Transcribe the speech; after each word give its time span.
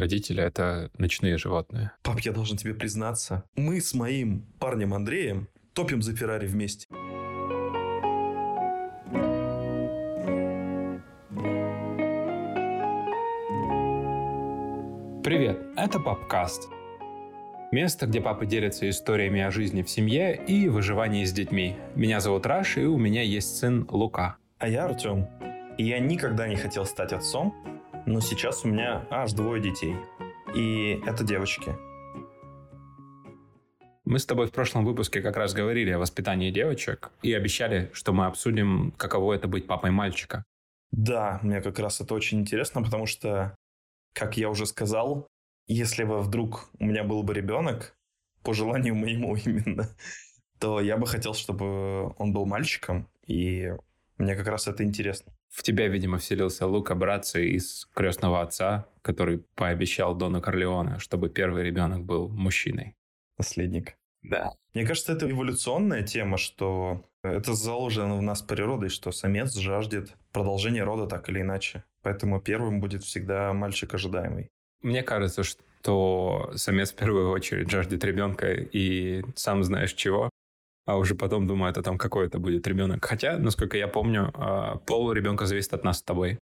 родители— 0.00 0.42
это 0.44 0.90
ночные 0.98 1.38
животные. 1.38 1.92
Пап, 2.02 2.20
я 2.20 2.32
должен 2.32 2.56
тебе 2.56 2.74
признаться, 2.74 3.44
мы 3.54 3.80
с 3.80 3.94
моим 3.94 4.46
парнем 4.58 4.94
Андреем 4.94 5.48
топим 5.74 6.02
за 6.02 6.16
Феррари 6.16 6.46
вместе. 6.46 6.86
Привет, 15.22 15.60
это 15.76 16.00
Папкаст. 16.00 16.68
Место, 17.70 18.06
где 18.06 18.20
папы 18.20 18.46
делятся 18.46 18.88
историями 18.90 19.40
о 19.42 19.52
жизни 19.52 19.82
в 19.82 19.90
семье 19.90 20.34
и 20.34 20.68
выживании 20.68 21.24
с 21.24 21.32
детьми. 21.32 21.76
Меня 21.94 22.18
зовут 22.18 22.46
Раш, 22.46 22.78
и 22.78 22.84
у 22.84 22.98
меня 22.98 23.22
есть 23.22 23.58
сын 23.58 23.86
Лука. 23.88 24.38
А 24.58 24.66
я 24.66 24.86
Артем. 24.86 25.28
И 25.78 25.84
я 25.84 26.00
никогда 26.00 26.48
не 26.48 26.56
хотел 26.56 26.84
стать 26.84 27.12
отцом, 27.12 27.54
но 28.06 28.20
сейчас 28.20 28.64
у 28.64 28.68
меня 28.68 29.06
аж 29.10 29.32
двое 29.32 29.62
детей. 29.62 29.96
И 30.54 31.00
это 31.06 31.24
девочки. 31.24 31.74
Мы 34.04 34.18
с 34.18 34.26
тобой 34.26 34.46
в 34.46 34.52
прошлом 34.52 34.84
выпуске 34.84 35.22
как 35.22 35.36
раз 35.36 35.52
говорили 35.52 35.90
о 35.90 35.98
воспитании 35.98 36.50
девочек 36.50 37.12
и 37.22 37.32
обещали, 37.32 37.90
что 37.92 38.12
мы 38.12 38.26
обсудим, 38.26 38.92
каково 38.96 39.34
это 39.34 39.46
быть 39.46 39.66
папой 39.66 39.92
мальчика. 39.92 40.44
Да, 40.90 41.38
мне 41.42 41.60
как 41.60 41.78
раз 41.78 42.00
это 42.00 42.14
очень 42.14 42.40
интересно, 42.40 42.82
потому 42.82 43.06
что, 43.06 43.54
как 44.12 44.36
я 44.36 44.50
уже 44.50 44.66
сказал, 44.66 45.28
если 45.68 46.02
бы 46.02 46.20
вдруг 46.20 46.68
у 46.80 46.84
меня 46.84 47.04
был 47.04 47.22
бы 47.22 47.32
ребенок, 47.32 47.94
по 48.42 48.54
желанию 48.54 48.96
моему 48.96 49.36
именно, 49.44 49.88
то 50.58 50.80
я 50.80 50.96
бы 50.96 51.06
хотел, 51.06 51.34
чтобы 51.34 52.12
он 52.18 52.32
был 52.32 52.46
мальчиком, 52.46 53.08
и 53.26 53.72
мне 54.18 54.34
как 54.34 54.48
раз 54.48 54.66
это 54.66 54.82
интересно. 54.82 55.32
В 55.50 55.62
тебя, 55.62 55.88
видимо, 55.88 56.18
вселился 56.18 56.66
Лука 56.66 56.94
Братцы 56.94 57.48
из 57.48 57.88
«Крестного 57.94 58.40
отца», 58.40 58.86
который 59.02 59.38
пообещал 59.56 60.14
Дону 60.14 60.40
Корлеоне, 60.40 60.98
чтобы 60.98 61.28
первый 61.28 61.64
ребенок 61.64 62.04
был 62.04 62.28
мужчиной. 62.28 62.94
Наследник. 63.36 63.96
Да. 64.22 64.52
Мне 64.74 64.86
кажется, 64.86 65.12
это 65.12 65.30
эволюционная 65.30 66.02
тема, 66.02 66.36
что 66.36 67.04
это 67.22 67.54
заложено 67.54 68.16
в 68.16 68.22
нас 68.22 68.42
природой, 68.42 68.90
что 68.90 69.10
самец 69.12 69.54
жаждет 69.56 70.14
продолжения 70.32 70.84
рода 70.84 71.06
так 71.06 71.28
или 71.28 71.40
иначе. 71.40 71.84
Поэтому 72.02 72.40
первым 72.40 72.80
будет 72.80 73.02
всегда 73.02 73.52
мальчик 73.52 73.92
ожидаемый. 73.94 74.50
Мне 74.82 75.02
кажется, 75.02 75.42
что 75.42 76.52
самец 76.54 76.92
в 76.92 76.96
первую 76.96 77.30
очередь 77.30 77.70
жаждет 77.70 78.04
ребенка 78.04 78.52
и 78.52 79.24
сам 79.34 79.64
знаешь 79.64 79.94
чего 79.94 80.30
а 80.90 80.96
уже 80.96 81.14
потом 81.14 81.46
думает 81.46 81.78
о 81.78 81.82
том, 81.82 81.98
какой 81.98 82.26
это 82.26 82.38
будет 82.38 82.66
ребенок. 82.66 83.04
Хотя, 83.04 83.38
насколько 83.38 83.76
я 83.76 83.86
помню, 83.86 84.30
а, 84.34 84.76
пол 84.86 85.12
ребенка 85.12 85.46
зависит 85.46 85.72
от 85.72 85.84
нас 85.84 85.98
с 85.98 86.02
тобой. 86.02 86.38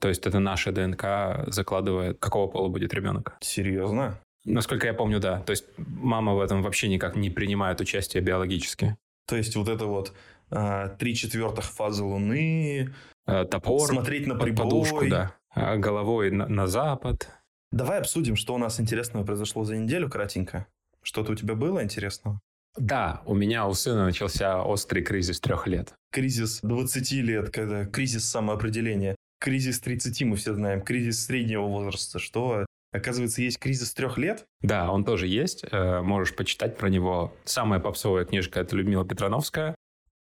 То 0.00 0.08
есть 0.08 0.26
это 0.26 0.38
наша 0.38 0.70
ДНК 0.70 1.46
закладывает, 1.46 2.18
какого 2.18 2.46
пола 2.46 2.68
будет 2.68 2.92
ребенок. 2.92 3.36
Серьезно? 3.40 4.20
Насколько 4.44 4.86
я 4.86 4.92
помню, 4.94 5.18
да. 5.18 5.40
То 5.40 5.52
есть 5.52 5.64
мама 5.78 6.34
в 6.34 6.40
этом 6.40 6.62
вообще 6.62 6.88
никак 6.88 7.16
не 7.16 7.30
принимает 7.30 7.80
участие 7.80 8.22
биологически. 8.22 8.96
То 9.26 9.36
есть 9.36 9.56
вот 9.56 9.68
это 9.68 9.86
вот 9.86 10.12
а, 10.50 10.88
три 10.88 11.14
четвертых 11.14 11.64
фазы 11.64 12.04
Луны, 12.04 12.92
а, 13.24 13.46
топор, 13.46 13.88
смотреть 13.88 14.26
на 14.26 14.34
прибой. 14.34 14.64
подушку, 14.64 15.08
да, 15.08 15.34
а, 15.54 15.76
головой 15.76 16.30
на, 16.30 16.46
на 16.48 16.66
запад. 16.66 17.30
Давай 17.72 17.98
обсудим, 18.00 18.36
что 18.36 18.54
у 18.54 18.58
нас 18.58 18.78
интересного 18.78 19.24
произошло 19.24 19.64
за 19.64 19.78
неделю, 19.78 20.10
кратенько. 20.10 20.66
Что-то 21.02 21.32
у 21.32 21.34
тебя 21.34 21.54
было 21.54 21.82
интересного? 21.82 22.40
Да, 22.76 23.22
у 23.24 23.34
меня 23.34 23.66
у 23.66 23.74
сына 23.74 24.04
начался 24.04 24.62
острый 24.62 25.02
кризис 25.02 25.40
трех 25.40 25.66
лет. 25.66 25.94
Кризис 26.10 26.60
20 26.62 27.12
лет, 27.22 27.50
когда 27.50 27.84
кризис 27.84 28.28
самоопределения. 28.28 29.16
Кризис 29.40 29.80
30 29.80 30.22
мы 30.22 30.36
все 30.36 30.54
знаем, 30.54 30.80
кризис 30.80 31.26
среднего 31.26 31.66
возраста. 31.66 32.18
Что, 32.18 32.66
оказывается, 32.92 33.42
есть 33.42 33.58
кризис 33.58 33.92
трех 33.94 34.18
лет? 34.18 34.44
Да, 34.60 34.90
он 34.90 35.04
тоже 35.04 35.26
есть. 35.26 35.64
Э, 35.70 36.00
можешь 36.00 36.34
почитать 36.34 36.76
про 36.76 36.88
него. 36.88 37.36
Самая 37.44 37.78
попсовая 37.78 38.24
книжка— 38.24 38.60
это 38.60 38.74
Людмила 38.74 39.04
Петрановская. 39.04 39.74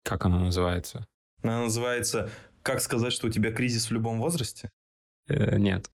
Как 0.03 0.25
она 0.25 0.39
называется? 0.39 1.05
Она 1.43 1.61
называется 1.61 2.29
«Как 2.63 2.81
сказать, 2.81 3.13
что 3.13 3.27
у 3.27 3.29
тебя 3.29 3.51
кризис 3.51 3.89
в 3.89 3.91
любом 3.91 4.19
возрасте»? 4.19 4.69
Э, 5.27 5.57
нет. 5.57 5.89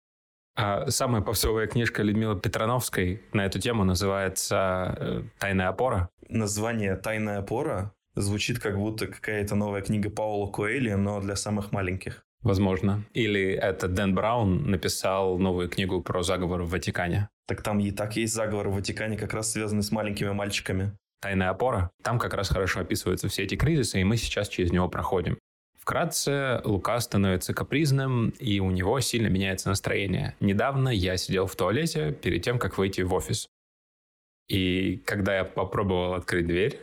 А 0.56 0.90
самая 0.90 1.20
попсовая 1.20 1.66
книжка 1.66 2.02
Людмилы 2.02 2.40
Петрановской 2.40 3.22
на 3.34 3.44
эту 3.44 3.58
тему 3.58 3.84
называется 3.84 4.96
э, 4.98 5.22
«Тайная 5.38 5.68
опора». 5.68 6.08
Название 6.28 6.96
«Тайная 6.96 7.40
опора» 7.40 7.92
звучит 8.14 8.58
как 8.58 8.78
будто 8.78 9.06
какая-то 9.06 9.54
новая 9.54 9.82
книга 9.82 10.08
Паула 10.08 10.50
Коэли, 10.50 10.92
но 10.92 11.20
для 11.20 11.36
самых 11.36 11.72
маленьких. 11.72 12.24
Возможно. 12.40 13.04
Или 13.12 13.50
это 13.50 13.86
Дэн 13.88 14.14
Браун 14.14 14.70
написал 14.70 15.36
новую 15.38 15.68
книгу 15.68 16.00
про 16.02 16.22
заговор 16.22 16.62
в 16.62 16.70
Ватикане. 16.70 17.28
Так 17.46 17.62
там 17.62 17.78
и 17.80 17.90
так 17.90 18.16
есть 18.16 18.34
заговор 18.34 18.68
в 18.68 18.76
Ватикане, 18.76 19.18
как 19.18 19.34
раз 19.34 19.52
связанный 19.52 19.82
с 19.82 19.92
маленькими 19.92 20.30
мальчиками. 20.30 20.96
Тайная 21.20 21.50
опора. 21.50 21.90
Там 22.02 22.18
как 22.18 22.34
раз 22.34 22.48
хорошо 22.48 22.80
описываются 22.80 23.28
все 23.28 23.42
эти 23.42 23.56
кризисы, 23.56 24.00
и 24.00 24.04
мы 24.04 24.16
сейчас 24.16 24.48
через 24.48 24.72
него 24.72 24.88
проходим. 24.88 25.38
Вкратце, 25.86 26.62
Лука 26.64 26.98
становится 26.98 27.54
капризным, 27.54 28.30
и 28.40 28.58
у 28.58 28.72
него 28.72 28.98
сильно 28.98 29.28
меняется 29.28 29.68
настроение. 29.68 30.34
Недавно 30.40 30.88
я 30.88 31.16
сидел 31.16 31.46
в 31.46 31.54
туалете 31.54 32.10
перед 32.10 32.42
тем, 32.42 32.58
как 32.58 32.76
выйти 32.76 33.02
в 33.02 33.14
офис. 33.14 33.48
И 34.48 34.96
когда 35.06 35.36
я 35.36 35.44
попробовал 35.44 36.14
открыть 36.14 36.48
дверь, 36.48 36.80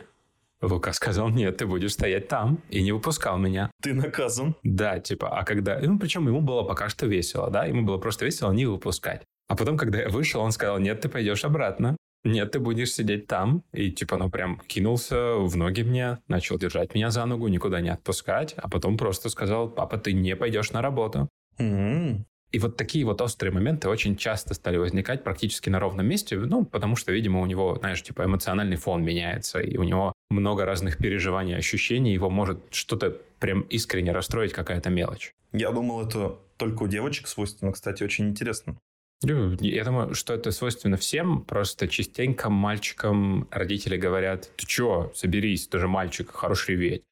Лука 0.62 0.94
сказал, 0.94 1.28
нет, 1.28 1.58
ты 1.58 1.66
будешь 1.66 1.92
стоять 1.92 2.28
там, 2.28 2.62
и 2.70 2.82
не 2.82 2.92
выпускал 2.92 3.36
меня. 3.36 3.70
Ты 3.82 3.92
наказан. 3.92 4.56
Да, 4.62 4.98
типа, 5.00 5.38
а 5.38 5.44
когда... 5.44 5.78
Ну, 5.80 5.98
причем 5.98 6.26
ему 6.26 6.40
было 6.40 6.62
пока 6.62 6.88
что 6.88 7.04
весело, 7.04 7.50
да, 7.50 7.66
ему 7.66 7.82
было 7.82 7.98
просто 7.98 8.24
весело 8.24 8.52
не 8.52 8.64
выпускать. 8.64 9.20
А 9.48 9.54
потом, 9.54 9.76
когда 9.76 10.00
я 10.00 10.08
вышел, 10.08 10.40
он 10.40 10.50
сказал, 10.50 10.78
нет, 10.78 11.02
ты 11.02 11.10
пойдешь 11.10 11.44
обратно. 11.44 11.94
Нет, 12.24 12.52
ты 12.52 12.58
будешь 12.58 12.92
сидеть 12.92 13.26
там. 13.26 13.62
И 13.72 13.90
типа, 13.90 14.16
ну 14.16 14.30
прям 14.30 14.60
кинулся 14.66 15.34
в 15.34 15.56
ноги 15.56 15.82
мне, 15.82 16.18
начал 16.26 16.58
держать 16.58 16.94
меня 16.94 17.10
за 17.10 17.26
ногу, 17.26 17.48
никуда 17.48 17.80
не 17.80 17.90
отпускать. 17.90 18.54
А 18.56 18.68
потом 18.68 18.96
просто 18.96 19.28
сказал, 19.28 19.68
папа, 19.68 19.98
ты 19.98 20.14
не 20.14 20.34
пойдешь 20.34 20.72
на 20.72 20.80
работу. 20.80 21.28
Mm-hmm. 21.58 22.24
И 22.54 22.58
вот 22.60 22.76
такие 22.76 23.04
вот 23.04 23.20
острые 23.20 23.52
моменты 23.52 23.88
очень 23.88 24.16
часто 24.16 24.54
стали 24.54 24.76
возникать 24.76 25.24
практически 25.24 25.70
на 25.70 25.80
ровном 25.80 26.06
месте, 26.06 26.38
ну, 26.38 26.64
потому 26.64 26.94
что, 26.94 27.10
видимо, 27.10 27.40
у 27.40 27.46
него, 27.46 27.76
знаешь, 27.80 28.00
типа 28.00 28.26
эмоциональный 28.26 28.76
фон 28.76 29.02
меняется, 29.02 29.58
и 29.58 29.76
у 29.76 29.82
него 29.82 30.12
много 30.30 30.64
разных 30.64 30.98
переживаний, 30.98 31.56
ощущений, 31.56 32.12
его 32.12 32.30
может 32.30 32.60
что-то 32.70 33.16
прям 33.40 33.62
искренне 33.62 34.12
расстроить 34.12 34.52
какая-то 34.52 34.88
мелочь. 34.88 35.32
Я 35.52 35.72
думал, 35.72 36.06
это 36.06 36.38
только 36.56 36.84
у 36.84 36.86
девочек 36.86 37.26
свойственно, 37.26 37.72
кстати, 37.72 38.04
очень 38.04 38.28
интересно. 38.28 38.78
Я 39.24 39.84
думаю, 39.84 40.14
что 40.14 40.34
это 40.34 40.50
свойственно 40.50 40.96
всем, 40.96 41.44
просто 41.44 41.88
частенько 41.88 42.50
мальчикам 42.50 43.48
родители 43.50 43.96
говорят, 43.96 44.50
ты 44.56 44.66
чё, 44.66 45.12
соберись, 45.14 45.66
ты 45.68 45.78
же 45.78 45.88
мальчик, 45.88 46.30
хорош 46.30 46.68
реветь. 46.68 47.04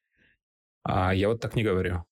А 0.83 1.13
я 1.13 1.29
вот 1.29 1.39
так 1.41 1.55
не 1.55 1.63
говорю. 1.63 2.03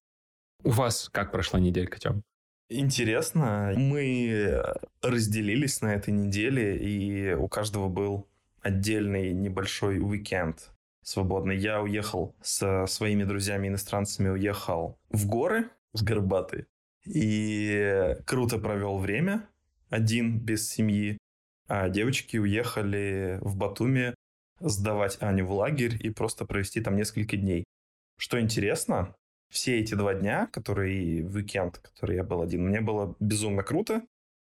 У 0.63 0.69
вас 0.69 1.09
как 1.11 1.31
прошла 1.31 1.59
неделька, 1.59 1.99
Тём? 1.99 2.23
Интересно. 2.69 3.73
Мы 3.75 4.63
разделились 5.01 5.81
на 5.81 5.93
этой 5.93 6.11
неделе, 6.11 6.77
и 6.77 7.33
у 7.33 7.47
каждого 7.47 7.89
был 7.89 8.27
отдельный 8.61 9.33
небольшой 9.33 9.99
уикенд 9.99 10.71
свободный. 11.03 11.57
Я 11.57 11.81
уехал 11.81 12.35
со 12.41 12.85
своими 12.85 13.23
друзьями-иностранцами, 13.23 14.29
уехал 14.29 14.97
в 15.09 15.27
горы, 15.27 15.69
в 15.93 16.03
Горбатые, 16.03 16.67
и 17.05 18.15
круто 18.25 18.57
провел 18.57 18.97
время 18.97 19.47
один 19.91 20.39
без 20.39 20.67
семьи, 20.67 21.19
а 21.67 21.89
девочки 21.89 22.37
уехали 22.37 23.37
в 23.41 23.55
Батуми 23.55 24.15
сдавать 24.59 25.17
Аню 25.21 25.45
в 25.45 25.51
лагерь 25.51 25.97
и 25.99 26.09
просто 26.09 26.45
провести 26.45 26.81
там 26.81 26.95
несколько 26.95 27.37
дней. 27.37 27.65
Что 28.17 28.39
интересно, 28.39 29.15
все 29.51 29.79
эти 29.79 29.93
два 29.93 30.13
дня, 30.13 30.47
которые 30.47 31.23
в 31.23 31.35
уикенд, 31.35 31.77
который 31.77 32.15
я 32.15 32.23
был 32.23 32.41
один, 32.41 32.67
мне 32.67 32.81
было 32.81 33.15
безумно 33.19 33.63
круто. 33.63 34.01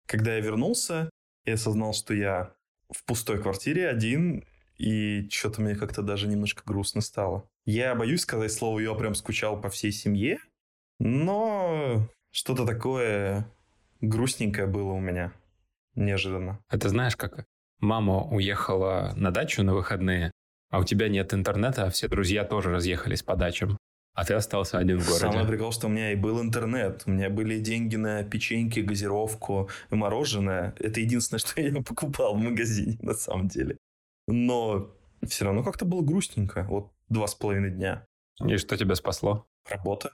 Когда 0.08 0.36
я 0.36 0.42
вернулся, 0.42 1.10
я 1.46 1.54
осознал, 1.54 1.94
что 1.94 2.14
я 2.14 2.54
в 2.90 3.06
пустой 3.06 3.42
квартире 3.42 3.88
один, 3.88 4.44
и 4.78 5.28
что-то 5.30 5.62
мне 5.62 5.76
как-то 5.76 6.02
даже 6.02 6.28
немножко 6.28 6.64
грустно 6.66 7.02
стало. 7.02 7.48
Я 7.66 7.96
боюсь 7.96 8.22
сказать 8.22 8.52
слово 8.52 8.80
«я 8.80 8.94
прям 8.94 9.14
скучал 9.14 9.62
по 9.62 9.70
всей 9.70 9.92
семье», 9.92 10.40
но 11.00 12.10
что-то 12.32 12.66
такое 12.66 13.52
грустненькое 14.06 14.68
было 14.68 14.94
у 14.94 15.00
меня. 15.00 15.34
Неожиданно. 15.96 16.60
Это 16.70 16.90
знаешь, 16.90 17.16
как 17.16 17.46
мама 17.80 18.24
уехала 18.24 19.14
на 19.16 19.32
дачу 19.32 19.64
на 19.64 19.74
выходные, 19.74 20.32
а 20.70 20.80
у 20.80 20.84
тебя 20.84 21.08
нет 21.08 21.34
интернета, 21.34 21.86
а 21.86 21.90
все 21.90 22.08
друзья 22.08 22.44
тоже 22.44 22.72
разъехались 22.72 23.24
по 23.24 23.36
дачам. 23.36 23.78
А 24.14 24.24
ты 24.24 24.34
остался 24.34 24.78
один 24.78 25.00
в 25.00 25.06
городе. 25.06 25.20
Самый 25.20 25.46
прикол, 25.46 25.74
что 25.74 25.88
у 25.88 25.90
меня 25.90 26.14
и 26.14 26.16
был 26.16 26.42
интернет. 26.42 27.04
У 27.06 27.12
меня 27.12 27.30
были 27.30 27.60
деньги 27.60 27.98
на 27.98 28.24
печеньки, 28.24 28.80
газировку 28.80 29.70
и 29.92 29.96
мороженое. 29.96 30.74
Это 30.80 31.02
единственное, 31.02 31.40
что 31.46 31.62
я 31.62 31.82
покупал 31.82 32.34
в 32.36 32.40
магазине, 32.40 32.98
на 33.02 33.14
самом 33.14 33.50
деле. 33.50 33.78
Но 34.28 34.96
все 35.24 35.46
равно 35.46 35.64
как-то 35.64 35.84
было 35.86 36.02
грустненько. 36.02 36.64
Вот 36.64 36.94
два 37.10 37.28
с 37.28 37.36
половиной 37.36 37.72
дня. 37.72 38.06
И 38.46 38.56
что 38.58 38.78
тебя 38.78 38.96
спасло? 38.96 39.46
Работа. 39.70 40.12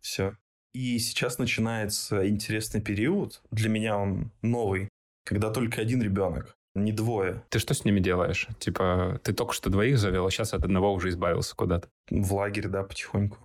Все. 0.00 0.36
И 0.74 0.98
сейчас 0.98 1.38
начинается 1.38 2.28
интересный 2.28 2.80
период. 2.80 3.42
Для 3.50 3.68
меня 3.68 3.98
он 3.98 4.30
новый, 4.42 4.88
когда 5.24 5.50
только 5.50 5.80
один 5.80 6.02
ребенок, 6.02 6.54
не 6.74 6.92
двое. 6.92 7.42
Ты 7.48 7.58
что 7.58 7.74
с 7.74 7.84
ними 7.84 8.00
делаешь? 8.00 8.48
Типа, 8.58 9.20
ты 9.24 9.32
только 9.32 9.52
что 9.52 9.70
двоих 9.70 9.98
завел, 9.98 10.26
а 10.26 10.30
сейчас 10.30 10.54
от 10.54 10.64
одного 10.64 10.92
уже 10.92 11.08
избавился 11.08 11.56
куда-то. 11.56 11.88
В 12.10 12.34
лагерь, 12.34 12.68
да, 12.68 12.82
потихоньку. 12.82 13.38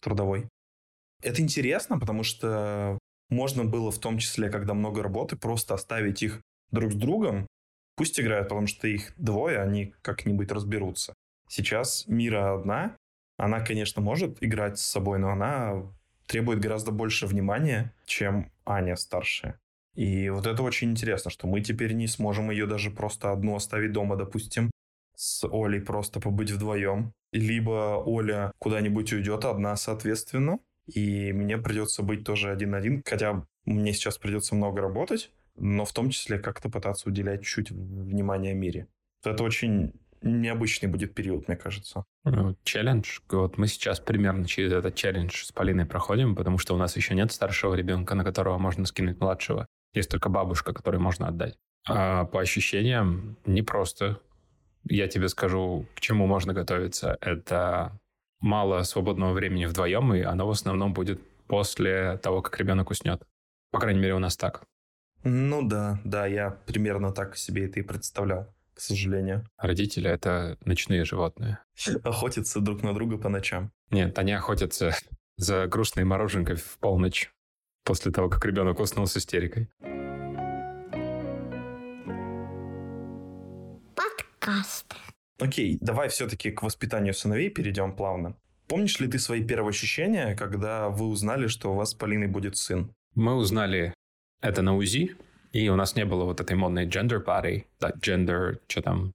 Трудовой. 0.00 0.48
Это 1.22 1.40
интересно, 1.40 1.98
потому 1.98 2.22
что 2.22 2.98
можно 3.30 3.64
было 3.64 3.90
в 3.90 3.98
том 3.98 4.18
числе, 4.18 4.50
когда 4.50 4.74
много 4.74 5.02
работы, 5.02 5.36
просто 5.36 5.74
оставить 5.74 6.22
их 6.22 6.40
друг 6.70 6.92
с 6.92 6.96
другом. 6.96 7.46
Пусть 7.96 8.18
играют, 8.18 8.48
потому 8.48 8.66
что 8.66 8.88
их 8.88 9.12
двое, 9.16 9.60
они 9.60 9.94
как-нибудь 10.02 10.50
разберутся. 10.50 11.14
Сейчас 11.48 12.06
Мира 12.06 12.54
одна. 12.54 12.96
Она, 13.36 13.60
конечно, 13.60 14.02
может 14.02 14.42
играть 14.42 14.78
с 14.78 14.82
собой, 14.82 15.18
но 15.18 15.30
она 15.30 15.82
требует 16.26 16.60
гораздо 16.60 16.90
больше 16.90 17.26
внимания, 17.26 17.92
чем 18.06 18.50
Аня 18.64 18.96
старшая. 18.96 19.58
И 19.94 20.28
вот 20.28 20.46
это 20.46 20.62
очень 20.62 20.90
интересно, 20.90 21.30
что 21.30 21.46
мы 21.46 21.60
теперь 21.60 21.92
не 21.92 22.08
сможем 22.08 22.50
ее 22.50 22.66
даже 22.66 22.90
просто 22.90 23.30
одну 23.30 23.54
оставить 23.54 23.92
дома, 23.92 24.16
допустим, 24.16 24.70
с 25.14 25.46
Олей 25.46 25.80
просто 25.80 26.20
побыть 26.20 26.50
вдвоем. 26.50 27.12
Либо 27.32 28.02
Оля 28.04 28.52
куда-нибудь 28.58 29.12
уйдет 29.12 29.44
одна, 29.44 29.76
соответственно, 29.76 30.58
и 30.86 31.32
мне 31.32 31.58
придется 31.58 32.02
быть 32.02 32.24
тоже 32.24 32.50
один 32.50 32.70
на 32.70 32.78
один, 32.78 33.02
хотя 33.04 33.46
мне 33.64 33.92
сейчас 33.92 34.18
придется 34.18 34.54
много 34.54 34.80
работать, 34.80 35.30
но 35.56 35.84
в 35.84 35.92
том 35.92 36.10
числе 36.10 36.38
как-то 36.38 36.68
пытаться 36.68 37.08
уделять 37.08 37.42
чуть-чуть 37.42 37.70
внимания 37.70 38.54
мире. 38.54 38.88
Это 39.24 39.42
очень 39.42 39.92
необычный 40.24 40.88
будет 40.88 41.14
период, 41.14 41.48
мне 41.48 41.56
кажется. 41.56 42.04
Ну, 42.24 42.56
челлендж. 42.64 43.20
Вот 43.30 43.58
мы 43.58 43.66
сейчас 43.66 44.00
примерно 44.00 44.46
через 44.46 44.72
этот 44.72 44.94
челлендж 44.94 45.44
с 45.44 45.52
Полиной 45.52 45.86
проходим, 45.86 46.34
потому 46.34 46.58
что 46.58 46.74
у 46.74 46.78
нас 46.78 46.96
еще 46.96 47.14
нет 47.14 47.30
старшего 47.30 47.74
ребенка, 47.74 48.14
на 48.14 48.24
которого 48.24 48.58
можно 48.58 48.86
скинуть 48.86 49.20
младшего. 49.20 49.66
Есть 49.92 50.10
только 50.10 50.28
бабушка, 50.28 50.72
которой 50.72 50.96
можно 50.96 51.28
отдать. 51.28 51.56
А 51.86 52.24
по 52.24 52.40
ощущениям 52.40 53.36
непросто. 53.44 54.20
Я 54.88 55.08
тебе 55.08 55.28
скажу, 55.28 55.86
к 55.94 56.00
чему 56.00 56.26
можно 56.26 56.52
готовиться. 56.52 57.16
Это 57.20 57.98
мало 58.40 58.82
свободного 58.82 59.32
времени 59.32 59.66
вдвоем, 59.66 60.14
и 60.14 60.20
оно 60.22 60.46
в 60.46 60.50
основном 60.50 60.92
будет 60.92 61.20
после 61.46 62.18
того, 62.18 62.42
как 62.42 62.58
ребенок 62.58 62.90
уснет. 62.90 63.22
По 63.70 63.78
крайней 63.78 64.00
мере, 64.00 64.14
у 64.14 64.18
нас 64.18 64.36
так. 64.36 64.62
Ну 65.22 65.66
да, 65.66 66.00
да, 66.04 66.26
я 66.26 66.50
примерно 66.50 67.12
так 67.12 67.36
себе 67.36 67.66
это 67.66 67.80
и 67.80 67.82
представлял, 67.82 68.54
к 68.74 68.80
сожалению. 68.80 69.48
Родители— 69.58 70.10
это 70.10 70.58
ночные 70.64 71.04
животные. 71.04 71.58
Охотятся 72.04 72.60
друг 72.60 72.82
на 72.82 72.92
друга 72.92 73.18
по 73.18 73.28
ночам. 73.28 73.72
Нет, 73.90 74.18
они 74.18 74.32
охотятся 74.32 74.94
за 75.36 75.66
грустной 75.66 76.04
мороженкой 76.04 76.56
в 76.56 76.78
полночь 76.78 77.32
после 77.84 78.12
того, 78.12 78.28
как 78.28 78.44
ребенок 78.44 78.80
уснул 78.80 79.06
с 79.06 79.16
истерикой. 79.16 79.68
Подкаст. 83.94 84.94
Окей, 85.38 85.78
давай 85.80 86.08
все-таки 86.08 86.50
к 86.50 86.62
воспитанию 86.62 87.14
сыновей 87.14 87.50
перейдем 87.50 87.94
плавно. 87.94 88.36
Помнишь 88.66 88.98
ли 88.98 89.08
ты 89.08 89.18
свои 89.18 89.44
первые 89.44 89.70
ощущения, 89.70 90.34
когда 90.34 90.88
вы 90.88 91.06
узнали, 91.06 91.48
что 91.48 91.72
у 91.72 91.76
вас 91.76 91.90
с 91.90 91.94
Полиной 91.94 92.28
будет 92.28 92.56
сын? 92.56 92.94
Мы 93.14 93.34
узнали 93.34 93.94
это 94.40 94.62
на 94.62 94.76
УЗИ, 94.76 95.16
и 95.54 95.68
у 95.68 95.76
нас 95.76 95.94
не 95.94 96.04
было 96.04 96.24
вот 96.24 96.40
этой 96.40 96.56
модной 96.56 96.86
gender 96.88 97.24
party, 97.24 97.64
да, 97.78 97.90
gender, 97.90 98.58
что 98.66 98.82
там? 98.82 99.12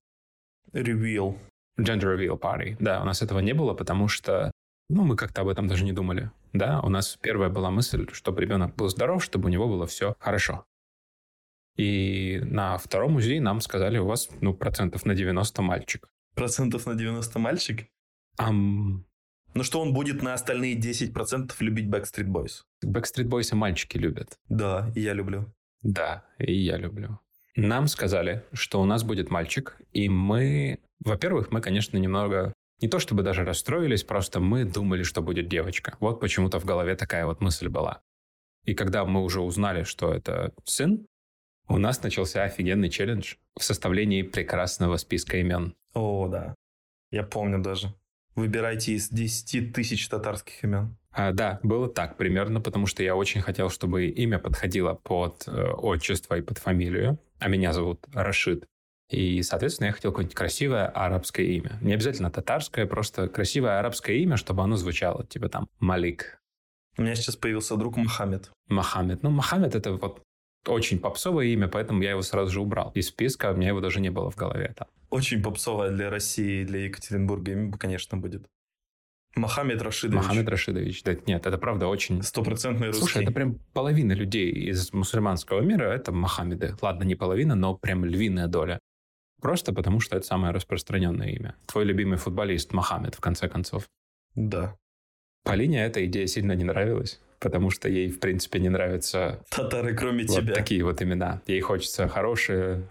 Reveal. 0.71 1.37
Gender 1.77 2.15
reveal 2.15 2.39
party. 2.39 2.77
Да, 2.79 3.01
у 3.01 3.05
нас 3.05 3.21
этого 3.21 3.39
не 3.39 3.53
было, 3.53 3.73
потому 3.73 4.07
что, 4.07 4.49
ну, 4.89 5.03
мы 5.03 5.17
как-то 5.17 5.41
об 5.41 5.49
этом 5.49 5.67
даже 5.67 5.83
не 5.83 5.91
думали. 5.91 6.31
Да, 6.53 6.79
у 6.81 6.89
нас 6.89 7.17
первая 7.21 7.49
была 7.49 7.71
мысль, 7.71 8.07
чтобы 8.13 8.41
ребенок 8.41 8.73
был 8.75 8.87
здоров, 8.87 9.21
чтобы 9.21 9.47
у 9.47 9.49
него 9.49 9.67
было 9.67 9.85
все 9.85 10.15
хорошо. 10.19 10.63
И 11.75 12.39
на 12.43 12.77
втором 12.77 13.17
УЗИ 13.17 13.39
нам 13.39 13.59
сказали, 13.59 13.97
у 13.97 14.05
вас, 14.05 14.29
ну, 14.39 14.53
процентов 14.53 15.05
на 15.05 15.15
90 15.15 15.61
мальчик. 15.61 16.07
Процентов 16.35 16.85
на 16.85 16.95
90 16.95 17.39
мальчик? 17.39 17.87
Um... 18.39 19.03
Ну 19.55 19.63
что 19.63 19.81
он 19.81 19.93
будет 19.93 20.21
на 20.21 20.33
остальные 20.33 20.79
10% 20.79 21.51
любить 21.59 21.89
Backstreet 21.89 22.27
Boys? 22.27 22.61
Backstreet 22.85 23.27
Boys 23.27 23.51
и 23.51 23.55
мальчики 23.55 23.97
любят. 23.97 24.37
Да, 24.47 24.89
и 24.95 25.01
я 25.01 25.13
люблю. 25.13 25.45
Да, 25.81 26.25
и 26.37 26.53
я 26.53 26.77
люблю. 26.77 27.19
Нам 27.55 27.87
сказали, 27.87 28.45
что 28.53 28.81
у 28.81 28.85
нас 28.85 29.03
будет 29.03 29.29
мальчик, 29.29 29.77
и 29.91 30.09
мы... 30.09 30.79
Во-первых, 30.99 31.51
мы, 31.51 31.61
конечно, 31.61 31.97
немного... 31.97 32.53
Не 32.81 32.87
то 32.87 32.99
чтобы 32.99 33.23
даже 33.23 33.43
расстроились, 33.43 34.03
просто 34.03 34.39
мы 34.39 34.63
думали, 34.63 35.03
что 35.03 35.21
будет 35.21 35.49
девочка. 35.49 35.97
Вот 35.99 36.21
почему-то 36.21 36.59
в 36.59 36.65
голове 36.65 36.95
такая 36.95 37.25
вот 37.25 37.41
мысль 37.41 37.67
была. 37.67 38.01
И 38.63 38.73
когда 38.73 39.03
мы 39.03 39.23
уже 39.23 39.41
узнали, 39.41 39.83
что 39.83 40.13
это 40.13 40.53
сын, 40.63 41.05
у 41.67 41.77
нас 41.77 42.01
начался 42.01 42.43
офигенный 42.43 42.89
челлендж 42.89 43.35
в 43.57 43.63
составлении 43.63 44.21
прекрасного 44.21 44.97
списка 44.97 45.37
имен. 45.37 45.75
О, 45.93 46.27
да. 46.27 46.55
Я 47.11 47.23
помню 47.23 47.61
даже. 47.61 47.93
Выбирайте 48.35 48.93
из 48.93 49.09
10 49.09 49.73
тысяч 49.73 50.07
татарских 50.07 50.63
имен. 50.63 50.95
А, 51.11 51.31
да, 51.31 51.59
было 51.63 51.89
так 51.89 52.17
примерно, 52.17 52.61
потому 52.61 52.85
что 52.85 53.03
я 53.03 53.15
очень 53.15 53.41
хотел, 53.41 53.69
чтобы 53.69 54.07
имя 54.07 54.39
подходило 54.39 54.93
под 54.93 55.47
э, 55.47 55.71
отчество 55.71 56.35
и 56.35 56.41
под 56.41 56.59
фамилию. 56.59 57.19
А 57.39 57.47
меня 57.47 57.73
зовут 57.73 58.05
Рашид. 58.13 58.65
И, 59.09 59.41
соответственно, 59.41 59.87
я 59.87 59.93
хотел 59.93 60.11
какое-нибудь 60.11 60.35
красивое 60.35 60.87
арабское 60.87 61.45
имя. 61.47 61.79
Не 61.81 61.93
обязательно 61.93 62.29
татарское, 62.29 62.85
просто 62.85 63.27
красивое 63.27 63.79
арабское 63.79 64.17
имя, 64.17 64.37
чтобы 64.37 64.61
оно 64.61 64.75
звучало, 64.75 65.25
типа 65.25 65.49
там 65.49 65.67
Малик. 65.79 66.39
У 66.97 67.01
меня 67.01 67.15
сейчас 67.15 67.35
появился 67.35 67.75
друг 67.75 67.97
Мохаммед. 67.97 68.51
Мохаммед. 68.67 69.23
Ну, 69.23 69.31
Мохаммед 69.31 69.73
это 69.73 69.93
вот 69.93 70.21
очень 70.67 70.99
попсовое 70.99 71.45
имя, 71.47 71.67
поэтому 71.67 72.01
я 72.01 72.11
его 72.11 72.21
сразу 72.21 72.51
же 72.51 72.61
убрал 72.61 72.91
из 72.93 73.07
списка, 73.07 73.51
у 73.51 73.55
меня 73.55 73.69
его 73.69 73.81
даже 73.81 73.99
не 73.99 74.09
было 74.09 74.29
в 74.29 74.35
голове. 74.35 74.73
Там. 74.75 74.87
Очень 75.09 75.41
попсовое 75.41 75.91
для 75.91 76.09
России, 76.09 76.63
для 76.63 76.85
Екатеринбурга 76.85 77.51
имя, 77.53 77.71
конечно, 77.77 78.17
будет. 78.17 78.45
Мохаммед 79.35 79.81
Рашидович. 79.81 80.23
Мохаммед 80.23 80.49
Рашидович. 80.49 81.03
Да, 81.03 81.15
нет, 81.27 81.45
это 81.45 81.57
правда 81.57 81.87
очень... 81.87 82.21
Стопроцентный 82.23 82.87
русский. 82.87 83.01
Слушай, 83.01 83.23
это 83.23 83.31
прям 83.31 83.59
половина 83.73 84.13
людей 84.13 84.51
из 84.51 84.91
мусульманского 84.91 85.61
мира— 85.61 85.83
это 85.93 86.11
Мохаммеды. 86.11 86.75
Ладно, 86.81 87.03
не 87.03 87.15
половина, 87.15 87.55
но 87.55 87.75
прям 87.75 88.03
львиная 88.05 88.47
доля. 88.47 88.79
Просто 89.41 89.71
потому, 89.71 89.99
что 89.99 90.17
это 90.17 90.25
самое 90.25 90.51
распространенное 90.51 91.29
имя. 91.29 91.55
Твой 91.67 91.85
любимый 91.85 92.17
футболист 92.17 92.73
Мохаммед, 92.73 93.15
в 93.15 93.21
конце 93.21 93.47
концов. 93.47 93.87
Да. 94.35 94.75
Полине 95.43 95.85
эта 95.85 96.05
идея 96.05 96.27
сильно 96.27 96.51
не 96.53 96.65
нравилась 96.65 97.21
потому 97.39 97.69
что 97.69 97.89
ей, 97.89 98.09
в 98.09 98.19
принципе, 98.19 98.59
не 98.59 98.69
нравятся... 98.69 99.43
Татары, 99.49 99.95
кроме 99.95 100.25
вот 100.25 100.37
тебя. 100.41 100.53
такие 100.53 100.83
вот 100.83 101.01
имена. 101.01 101.41
Ей 101.47 101.61
хочется 101.61 102.07
хорошее 102.07 102.87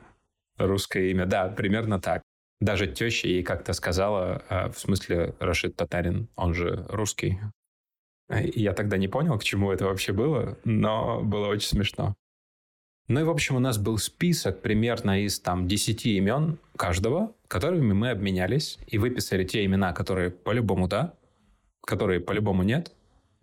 русское 0.58 1.11
имя. 1.11 1.26
Да, 1.26 1.49
примерно 1.49 2.00
так. 2.00 2.23
Даже 2.61 2.87
теща 2.87 3.28
ей 3.28 3.42
как-то 3.42 3.73
сказала, 3.73 4.42
а, 4.49 4.70
в 4.70 4.78
смысле 4.78 5.34
Рашид 5.38 5.76
Татарин, 5.76 6.28
он 6.34 6.54
же 6.54 6.87
русский. 6.88 7.38
Я 8.28 8.75
тогда 8.75 8.96
не 8.96 9.08
понял, 9.08 9.38
к 9.38 9.44
чему 9.44 9.70
это 9.70 9.87
вообще 9.87 10.12
было, 10.12 10.58
но 10.64 11.23
было 11.23 11.46
очень 11.46 11.68
смешно. 11.68 12.14
Ну 13.06 13.20
и, 13.20 13.23
в 13.23 13.30
общем, 13.30 13.56
у 13.56 13.58
нас 13.58 13.78
был 13.78 13.96
список 13.96 14.61
примерно 14.61 15.25
из 15.25 15.40
там 15.40 15.66
10 15.66 16.04
имен 16.06 16.58
каждого, 16.76 17.32
которыми 17.46 17.94
мы 17.94 18.11
обменялись 18.11 18.78
и 18.87 18.99
выписали 18.99 19.44
те 19.44 19.64
имена, 19.64 19.94
которые 19.94 20.30
по-любому 20.30 20.88
да, 20.88 21.14
которые 21.87 22.20
по-любому 22.20 22.64
нет, 22.64 22.92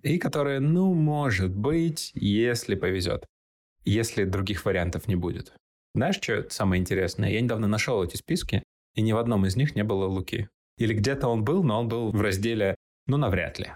и 0.06 0.20
которые, 0.20 0.60
ну, 0.60 0.94
может 0.94 1.56
быть, 1.56 2.12
если 2.14 2.76
повезет, 2.76 3.26
если 3.84 4.24
других 4.24 4.64
вариантов 4.64 5.08
не 5.08 5.16
будет. 5.16 5.54
Знаешь, 5.96 6.20
что 6.22 6.48
самое 6.50 6.80
интересное? 6.80 7.32
Я 7.32 7.42
недавно 7.42 7.68
нашел 7.68 8.04
эти 8.04 8.16
списки, 8.16 8.62
и 8.94 9.02
ни 9.02 9.14
в 9.14 9.18
одном 9.18 9.46
из 9.46 9.56
них 9.56 9.76
не 9.76 9.84
было 9.84 10.06
Луки. 10.06 10.48
Или 10.78 10.94
где-то 10.94 11.28
он 11.28 11.44
был, 11.44 11.64
но 11.64 11.80
он 11.80 11.88
был 11.88 12.12
в 12.12 12.22
разделе 12.22 12.76
«ну, 13.08 13.18
навряд 13.18 13.58
ли». 13.58 13.72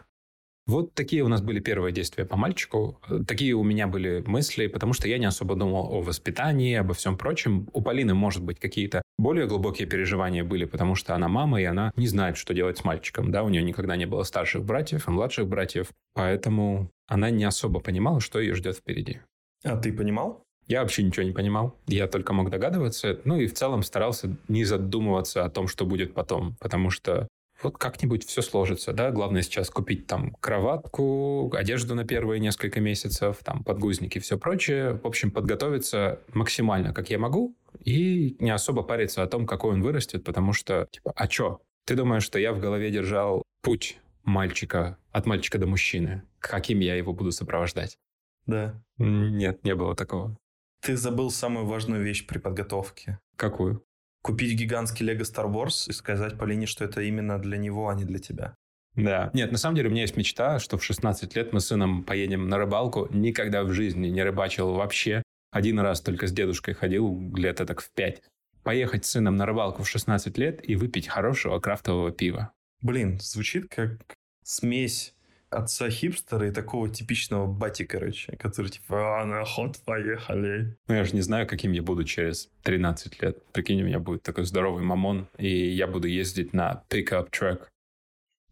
Вот 0.69 0.93
такие 0.93 1.23
у 1.23 1.27
нас 1.27 1.41
были 1.41 1.59
первые 1.59 1.91
действия 1.91 2.25
по 2.25 2.37
мальчику. 2.37 3.01
Такие 3.27 3.55
у 3.55 3.63
меня 3.63 3.87
были 3.87 4.23
мысли, 4.27 4.67
потому 4.67 4.93
что 4.93 5.07
я 5.07 5.17
не 5.17 5.25
особо 5.25 5.55
думал 5.55 5.91
о 5.91 6.01
воспитании, 6.03 6.75
обо 6.75 6.93
всем 6.93 7.17
прочем. 7.17 7.67
У 7.73 7.81
Полины, 7.81 8.13
может 8.13 8.43
быть, 8.43 8.59
какие-то 8.59 9.01
более 9.17 9.47
глубокие 9.47 9.87
переживания 9.87 10.43
были, 10.43 10.65
потому 10.65 10.93
что 10.93 11.15
она 11.15 11.27
мама, 11.27 11.59
и 11.59 11.63
она 11.63 11.91
не 11.95 12.05
знает, 12.05 12.37
что 12.37 12.53
делать 12.53 12.77
с 12.77 12.83
мальчиком. 12.83 13.31
Да, 13.31 13.41
у 13.41 13.49
нее 13.49 13.63
никогда 13.63 13.95
не 13.95 14.05
было 14.05 14.21
старших 14.21 14.63
братьев 14.63 15.07
и 15.07 15.11
младших 15.11 15.47
братьев, 15.47 15.87
поэтому 16.13 16.91
она 17.07 17.31
не 17.31 17.45
особо 17.45 17.79
понимала, 17.79 18.19
что 18.19 18.39
ее 18.39 18.53
ждет 18.53 18.77
впереди. 18.77 19.21
А 19.63 19.75
ты 19.75 19.91
понимал? 19.91 20.43
Я 20.67 20.83
вообще 20.83 21.01
ничего 21.01 21.25
не 21.25 21.31
понимал. 21.31 21.75
Я 21.87 22.07
только 22.07 22.31
мог 22.31 22.51
догадываться. 22.51 23.19
Ну 23.25 23.37
и 23.37 23.47
в 23.47 23.55
целом 23.55 23.81
старался 23.81 24.37
не 24.47 24.65
задумываться 24.65 25.43
о 25.43 25.49
том, 25.49 25.67
что 25.67 25.83
будет 25.83 26.13
потом. 26.13 26.57
Потому 26.59 26.91
что 26.91 27.27
вот 27.61 27.77
как-нибудь 27.77 28.25
все 28.25 28.41
сложится, 28.41 28.93
да. 28.93 29.11
Главное 29.11 29.41
сейчас 29.41 29.69
купить 29.69 30.07
там 30.07 30.35
кроватку, 30.39 31.51
одежду 31.53 31.95
на 31.95 32.05
первые 32.05 32.39
несколько 32.39 32.79
месяцев, 32.79 33.37
там 33.43 33.63
подгузники, 33.63 34.19
все 34.19 34.37
прочее. 34.37 34.99
В 35.03 35.07
общем, 35.07 35.31
подготовиться 35.31 36.19
максимально, 36.33 36.93
как 36.93 37.09
я 37.09 37.19
могу, 37.19 37.55
и 37.83 38.35
не 38.39 38.51
особо 38.51 38.83
париться 38.83 39.23
о 39.23 39.27
том, 39.27 39.45
какой 39.45 39.73
он 39.73 39.81
вырастет, 39.81 40.23
потому 40.23 40.53
что, 40.53 40.87
типа, 40.91 41.13
а 41.15 41.27
чё? 41.27 41.61
Ты 41.85 41.95
думаешь, 41.95 42.23
что 42.23 42.39
я 42.39 42.53
в 42.53 42.59
голове 42.59 42.91
держал 42.91 43.43
путь 43.61 43.99
мальчика, 44.23 44.97
от 45.11 45.25
мальчика 45.25 45.57
до 45.57 45.67
мужчины, 45.67 46.23
каким 46.39 46.79
я 46.79 46.95
его 46.95 47.13
буду 47.13 47.31
сопровождать. 47.31 47.97
Да. 48.45 48.81
Нет, 48.97 49.63
не 49.63 49.75
было 49.75 49.95
такого. 49.95 50.37
Ты 50.81 50.95
забыл 50.95 51.29
самую 51.29 51.65
важную 51.65 52.03
вещь 52.03 52.25
при 52.25 52.37
подготовке. 52.37 53.19
Какую? 53.35 53.83
Купить 54.21 54.57
гигантский 54.57 55.05
Лего 55.05 55.21
Star 55.21 55.51
Wars 55.51 55.89
и 55.89 55.93
сказать 55.93 56.37
Полине, 56.37 56.65
что 56.65 56.85
это 56.85 57.01
именно 57.01 57.39
для 57.39 57.57
него, 57.57 57.89
а 57.89 57.95
не 57.95 58.03
для 58.03 58.19
тебя. 58.19 58.55
Да. 58.95 59.29
Нет, 59.33 59.51
на 59.51 59.57
самом 59.57 59.75
деле 59.75 59.87
у 59.87 59.91
меня 59.91 60.01
есть 60.01 60.17
мечта, 60.17 60.59
что 60.59 60.77
в 60.77 60.83
16 60.83 61.35
лет 61.35 61.53
мы 61.53 61.61
с 61.61 61.67
сыном 61.67 62.03
поедем 62.03 62.49
на 62.49 62.57
рыбалку. 62.57 63.07
Никогда 63.11 63.63
в 63.63 63.71
жизни 63.71 64.07
не 64.07 64.23
рыбачил 64.23 64.73
вообще. 64.73 65.23
Один 65.51 65.79
раз 65.79 66.01
только 66.01 66.27
с 66.27 66.31
дедушкой 66.31 66.73
ходил, 66.73 67.33
лет 67.35 67.57
так 67.57 67.81
в 67.81 67.91
5. 67.91 68.21
Поехать 68.63 69.05
с 69.05 69.11
сыном 69.11 69.37
на 69.37 69.45
рыбалку 69.45 69.83
в 69.83 69.89
16 69.89 70.37
лет 70.37 70.67
и 70.67 70.75
выпить 70.75 71.07
хорошего 71.07 71.59
крафтового 71.59 72.11
пива. 72.11 72.51
Блин, 72.81 73.19
звучит 73.19 73.69
как 73.69 73.99
смесь 74.43 75.13
отца 75.49 75.89
хипстера 75.89 76.47
и 76.47 76.51
такого 76.51 76.89
типичного 76.89 77.47
бати, 77.47 77.83
короче, 77.85 78.35
который 78.37 78.69
типа, 78.69 79.21
а, 79.21 79.25
на 79.25 79.41
охот 79.41 79.79
поехали. 79.85 80.77
Ну, 80.87 80.95
я 80.95 81.03
же 81.03 81.15
не 81.15 81.21
знаю, 81.21 81.47
каким 81.47 81.71
я 81.71 81.81
буду 81.81 82.03
через 82.03 82.49
13 82.63 83.21
лет. 83.21 83.43
Прикинь, 83.51 83.81
у 83.81 83.85
меня 83.85 83.99
будет 83.99 84.23
такой 84.23 84.45
здоровый 84.45 84.83
мамон, 84.83 85.27
и 85.37 85.49
я 85.49 85.87
буду 85.87 86.07
ездить 86.07 86.53
на 86.53 86.83
пикап 86.89 87.29
трек. 87.31 87.69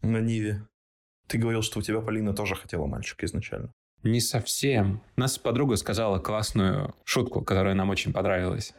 На 0.01 0.19
Ниве. 0.19 0.61
Ты 1.27 1.37
говорил, 1.37 1.61
что 1.61 1.79
у 1.79 1.81
тебя 1.81 2.01
Полина 2.01 2.33
тоже 2.33 2.55
хотела 2.55 2.85
мальчика 2.85 3.25
изначально. 3.25 3.71
Не 4.03 4.21
совсем. 4.21 5.01
Нас 5.15 5.37
подруга 5.37 5.75
сказала 5.75 6.19
классную 6.19 6.95
шутку, 7.03 7.41
которая 7.41 7.73
нам 7.73 7.89
очень 7.89 8.13
понравилась. 8.13 8.73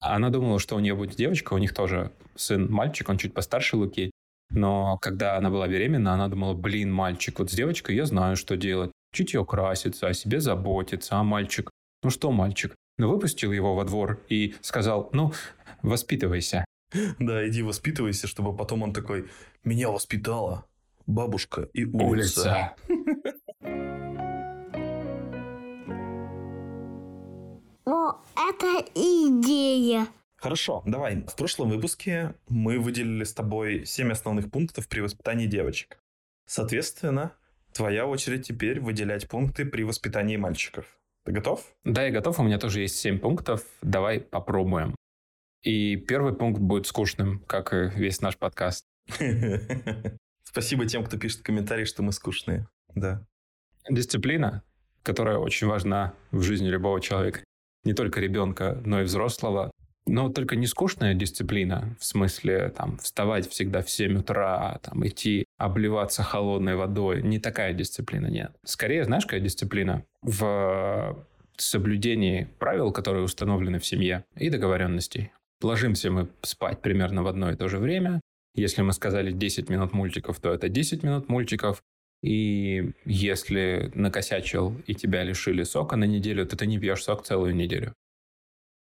Она 0.00 0.30
думала, 0.30 0.58
что 0.58 0.76
у 0.76 0.80
нее 0.80 0.94
будет 0.94 1.16
девочка, 1.16 1.54
у 1.54 1.58
них 1.58 1.74
тоже 1.74 2.12
сын 2.34 2.70
мальчик, 2.70 3.08
он 3.08 3.18
чуть 3.18 3.34
постарше 3.34 3.76
Луки. 3.76 4.10
Но 4.54 4.98
когда 4.98 5.36
она 5.36 5.50
была 5.50 5.66
беременна, 5.66 6.14
она 6.14 6.28
думала, 6.28 6.54
блин, 6.54 6.92
мальчик, 6.92 7.38
вот 7.38 7.50
с 7.50 7.54
девочкой 7.54 7.96
я 7.96 8.06
знаю, 8.06 8.36
что 8.36 8.56
делать. 8.56 8.92
Чуть 9.12 9.34
ее 9.34 9.44
красится, 9.44 10.08
о 10.08 10.14
себе 10.14 10.40
заботится, 10.40 11.16
а 11.16 11.22
мальчик? 11.22 11.70
Ну 12.02 12.10
что 12.10 12.30
мальчик? 12.32 12.74
Ну 12.98 13.08
выпустил 13.08 13.52
его 13.52 13.74
во 13.74 13.84
двор 13.84 14.20
и 14.28 14.54
сказал, 14.60 15.08
ну, 15.12 15.32
воспитывайся. 15.82 16.64
Да, 17.18 17.48
иди 17.48 17.62
воспитывайся, 17.62 18.26
чтобы 18.26 18.54
потом 18.54 18.82
он 18.82 18.92
такой, 18.92 19.28
меня 19.64 19.90
воспитала 19.90 20.66
бабушка 21.06 21.68
и 21.72 21.84
улица. 21.84 22.74
улица. 22.90 23.22
О, 27.84 28.12
это 28.36 28.84
идея. 28.94 30.06
Хорошо, 30.42 30.82
давай. 30.84 31.22
В 31.28 31.36
прошлом 31.36 31.70
выпуске 31.70 32.34
мы 32.48 32.80
выделили 32.80 33.22
с 33.22 33.32
тобой 33.32 33.86
7 33.86 34.10
основных 34.10 34.50
пунктов 34.50 34.88
при 34.88 34.98
воспитании 34.98 35.46
девочек. 35.46 35.98
Соответственно, 36.46 37.36
твоя 37.72 38.08
очередь 38.08 38.44
теперь 38.44 38.80
выделять 38.80 39.28
пункты 39.28 39.64
при 39.64 39.84
воспитании 39.84 40.36
мальчиков. 40.36 40.98
Ты 41.24 41.30
готов? 41.30 41.64
Да, 41.84 42.02
я 42.02 42.10
готов. 42.10 42.40
У 42.40 42.42
меня 42.42 42.58
тоже 42.58 42.80
есть 42.80 42.96
7 42.96 43.20
пунктов. 43.20 43.64
Давай 43.82 44.18
попробуем. 44.18 44.96
И 45.62 45.94
первый 45.94 46.34
пункт 46.34 46.60
будет 46.60 46.88
скучным, 46.88 47.38
как 47.46 47.72
и 47.72 47.92
весь 47.94 48.20
наш 48.20 48.36
подкаст. 48.36 48.84
Спасибо 50.42 50.86
тем, 50.86 51.04
кто 51.04 51.18
пишет 51.18 51.42
комментарии, 51.42 51.84
что 51.84 52.02
мы 52.02 52.10
скучные. 52.10 52.66
Да. 52.96 53.24
Дисциплина, 53.88 54.64
которая 55.04 55.38
очень 55.38 55.68
важна 55.68 56.14
в 56.32 56.42
жизни 56.42 56.66
любого 56.66 57.00
человека. 57.00 57.44
Не 57.84 57.94
только 57.94 58.20
ребенка, 58.20 58.82
но 58.84 59.02
и 59.02 59.04
взрослого. 59.04 59.70
Но 60.06 60.28
только 60.30 60.56
не 60.56 60.66
скучная 60.66 61.14
дисциплина, 61.14 61.96
в 62.00 62.04
смысле 62.04 62.70
там 62.76 62.98
вставать 62.98 63.48
всегда 63.48 63.82
в 63.82 63.90
7 63.90 64.18
утра, 64.18 64.80
там 64.82 65.06
идти 65.06 65.44
обливаться 65.58 66.22
холодной 66.22 66.74
водой. 66.74 67.22
Не 67.22 67.38
такая 67.38 67.72
дисциплина, 67.72 68.26
нет. 68.26 68.52
Скорее, 68.64 69.04
знаешь, 69.04 69.24
какая 69.24 69.40
дисциплина? 69.40 70.04
В 70.22 71.24
соблюдении 71.56 72.48
правил, 72.58 72.90
которые 72.90 73.22
установлены 73.22 73.78
в 73.78 73.86
семье, 73.86 74.24
и 74.34 74.50
договоренностей. 74.50 75.30
Ложимся 75.62 76.10
мы 76.10 76.28
спать 76.42 76.80
примерно 76.80 77.22
в 77.22 77.28
одно 77.28 77.52
и 77.52 77.56
то 77.56 77.68
же 77.68 77.78
время. 77.78 78.20
Если 78.54 78.82
мы 78.82 78.92
сказали 78.92 79.30
10 79.30 79.70
минут 79.70 79.92
мультиков, 79.92 80.40
то 80.40 80.52
это 80.52 80.68
10 80.68 81.04
минут 81.04 81.28
мультиков. 81.28 81.80
И 82.22 82.92
если 83.04 83.90
накосячил 83.94 84.76
и 84.86 84.94
тебя 84.94 85.22
лишили 85.22 85.62
сока 85.62 85.96
на 85.96 86.04
неделю, 86.04 86.46
то 86.46 86.56
ты 86.56 86.66
не 86.66 86.78
пьешь 86.78 87.02
сок 87.04 87.24
целую 87.24 87.54
неделю. 87.54 87.94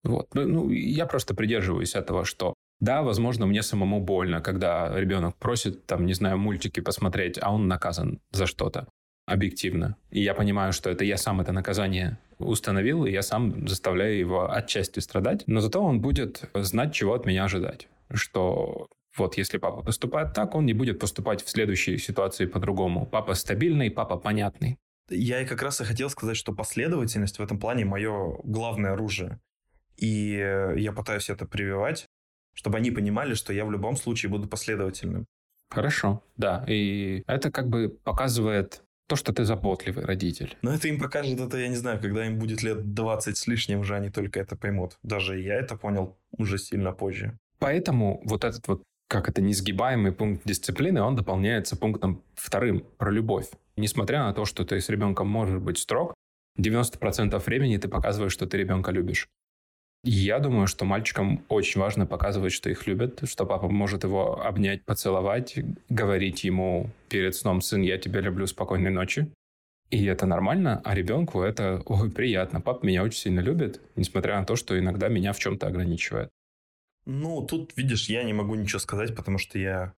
Вот. 0.05 0.27
Ну, 0.35 0.47
ну, 0.47 0.71
я 0.71 1.07
просто 1.07 1.35
придерживаюсь 1.35 1.95
этого, 1.95 2.25
что 2.25 2.55
да, 2.81 3.03
возможно, 3.03 3.47
мне 3.47 3.63
самому 3.63 4.01
больно, 4.01 4.41
когда 4.41 4.99
ребенок 4.99 5.37
просит, 5.37 5.85
там, 5.87 6.07
не 6.07 6.15
знаю, 6.15 6.39
мультики 6.39 6.81
посмотреть, 6.81 7.39
а 7.41 7.53
он 7.53 7.69
наказан 7.69 8.21
за 8.33 8.47
что-то 8.47 8.89
объективно. 9.27 9.97
И 10.11 10.23
я 10.23 10.35
понимаю, 10.35 10.73
что 10.73 10.91
это 10.91 11.05
я 11.05 11.17
сам 11.17 11.41
это 11.41 11.53
наказание 11.53 12.19
установил, 12.39 13.05
и 13.05 13.13
я 13.13 13.23
сам 13.23 13.69
заставляю 13.69 14.19
его 14.19 14.51
отчасти 14.51 15.01
страдать, 15.01 15.45
но 15.47 15.61
зато 15.61 15.83
он 15.83 16.01
будет 16.01 16.45
знать, 16.55 16.95
чего 16.95 17.15
от 17.15 17.27
меня 17.27 17.45
ожидать. 17.45 17.89
Что 18.13 18.89
вот 19.17 19.37
если 19.37 19.59
папа 19.59 19.83
поступает 19.83 20.33
так, 20.33 20.55
он 20.55 20.67
не 20.67 20.73
будет 20.73 20.99
поступать 20.99 21.43
в 21.43 21.51
следующей 21.51 21.99
ситуации 21.99 22.47
по-другому. 22.47 23.07
Папа 23.07 23.35
стабильный, 23.35 23.91
папа 23.91 24.17
понятный. 24.17 24.79
Я 25.11 25.43
и 25.43 25.47
как 25.47 25.63
раз 25.63 25.81
и 25.81 25.85
хотел 25.85 26.09
сказать, 26.09 26.37
что 26.37 26.53
последовательность 26.53 27.39
в 27.39 27.43
этом 27.43 27.59
плане 27.59 27.85
мое 27.85 28.39
главное 28.45 28.93
оружие. 28.93 29.41
И 30.01 30.37
э, 30.37 30.75
я 30.79 30.93
пытаюсь 30.93 31.31
это 31.31 31.47
прививать, 31.47 32.07
чтобы 32.55 32.79
они 32.79 32.91
понимали, 32.91 33.35
что 33.35 33.53
я 33.53 33.65
в 33.65 33.71
любом 33.71 33.97
случае 33.97 34.31
буду 34.31 34.49
последовательным. 34.49 35.27
Хорошо, 35.71 36.23
да. 36.37 36.65
И 36.67 37.23
это 37.27 37.53
как 37.53 37.69
бы 37.69 37.91
показывает 38.03 38.83
то, 39.09 39.17
что 39.17 39.33
ты 39.33 39.45
заботливый 39.45 40.05
родитель. 40.05 40.57
Но 40.63 40.73
это 40.73 40.89
им 40.89 40.99
покажет, 40.99 41.39
это 41.41 41.59
я 41.59 41.69
не 41.69 41.77
знаю, 41.77 42.01
когда 42.01 42.27
им 42.27 42.39
будет 42.39 42.63
лет 42.63 42.95
20 42.95 43.37
с 43.37 43.47
лишним, 43.47 43.81
уже 43.81 43.95
они 43.95 44.11
только 44.11 44.41
это 44.41 44.57
поймут. 44.57 44.99
Даже 45.03 45.39
я 45.39 45.55
это 45.55 45.77
понял 45.77 46.17
уже 46.39 46.59
сильно 46.59 46.93
позже. 46.93 47.39
Поэтому 47.59 48.21
вот 48.25 48.45
этот 48.45 48.67
вот, 48.69 48.83
как 49.09 49.29
это, 49.29 49.43
несгибаемый 49.43 50.13
пункт 50.13 50.43
дисциплины, 50.45 51.03
он 51.03 51.17
дополняется 51.17 51.77
пунктом 51.77 52.23
вторым 52.35 52.85
про 52.99 53.11
любовь. 53.11 53.49
Несмотря 53.77 54.21
на 54.25 54.33
то, 54.33 54.45
что 54.45 54.65
ты 54.65 54.81
с 54.81 54.89
ребенком 54.89 55.29
можешь 55.29 55.61
быть 55.61 55.79
строг, 55.79 56.15
90% 56.59 57.39
времени 57.45 57.77
ты 57.77 57.89
показываешь, 57.89 58.33
что 58.33 58.47
ты 58.47 58.57
ребенка 58.59 58.93
любишь. 58.93 59.29
Я 60.03 60.39
думаю, 60.39 60.67
что 60.67 60.87
мальчикам 60.87 61.45
очень 61.49 61.81
важно 61.81 62.07
показывать, 62.07 62.53
что 62.53 62.71
их 62.71 62.87
любят, 62.87 63.21
что 63.29 63.45
папа 63.45 63.69
может 63.69 64.05
его 64.05 64.41
обнять, 64.41 64.85
поцеловать, 64.85 65.59
говорить 65.91 66.43
ему 66.45 66.91
перед 67.11 67.35
сном 67.35 67.61
«Сын, 67.61 67.83
я 67.83 67.99
тебя 67.99 68.21
люблю, 68.21 68.47
спокойной 68.47 68.91
ночи». 68.91 69.31
И 69.91 70.05
это 70.05 70.25
нормально, 70.25 70.81
а 70.85 70.95
ребенку 70.95 71.43
это 71.43 71.83
ой, 71.85 72.11
приятно. 72.11 72.61
Папа 72.61 72.87
меня 72.87 73.03
очень 73.03 73.19
сильно 73.19 73.41
любит, 73.41 73.81
несмотря 73.97 74.39
на 74.39 74.47
то, 74.47 74.57
что 74.57 74.79
иногда 74.79 75.09
меня 75.09 75.33
в 75.33 75.39
чем-то 75.39 75.67
ограничивает. 75.67 76.31
Ну, 77.05 77.43
тут, 77.45 77.77
видишь, 77.77 78.09
я 78.09 78.23
не 78.23 78.33
могу 78.33 78.55
ничего 78.55 78.79
сказать, 78.79 79.17
потому 79.17 79.39
что 79.39 79.59
я 79.59 79.95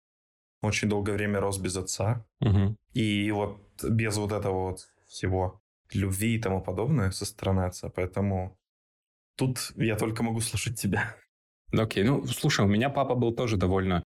очень 0.61 0.89
долгое 0.89 1.13
время 1.13 1.39
рос 1.39 1.59
без 1.59 1.77
отца. 1.77 2.25
Угу. 2.41 2.75
И 2.93 3.31
вот 3.31 3.59
без 3.87 4.17
вот 4.17 4.31
этого 4.31 4.69
вот 4.69 4.87
всего 5.07 5.61
любви 5.93 6.35
и 6.35 6.41
тому 6.41 6.61
подобное 6.61 7.11
со 7.11 7.25
стороны 7.25 7.61
отца. 7.61 7.89
Поэтому 7.89 8.57
Тут 9.37 9.73
я 9.75 9.95
только 9.95 10.23
могу 10.23 10.41
слушать 10.41 10.79
тебя. 10.79 11.15
Окей, 11.71 12.03
okay. 12.03 12.07
ну, 12.07 12.25
слушай, 12.27 12.63
у 12.63 12.67
меня 12.67 12.89
папа 12.89 13.15
был 13.15 13.33
тоже 13.33 13.57
довольно, 13.57 14.03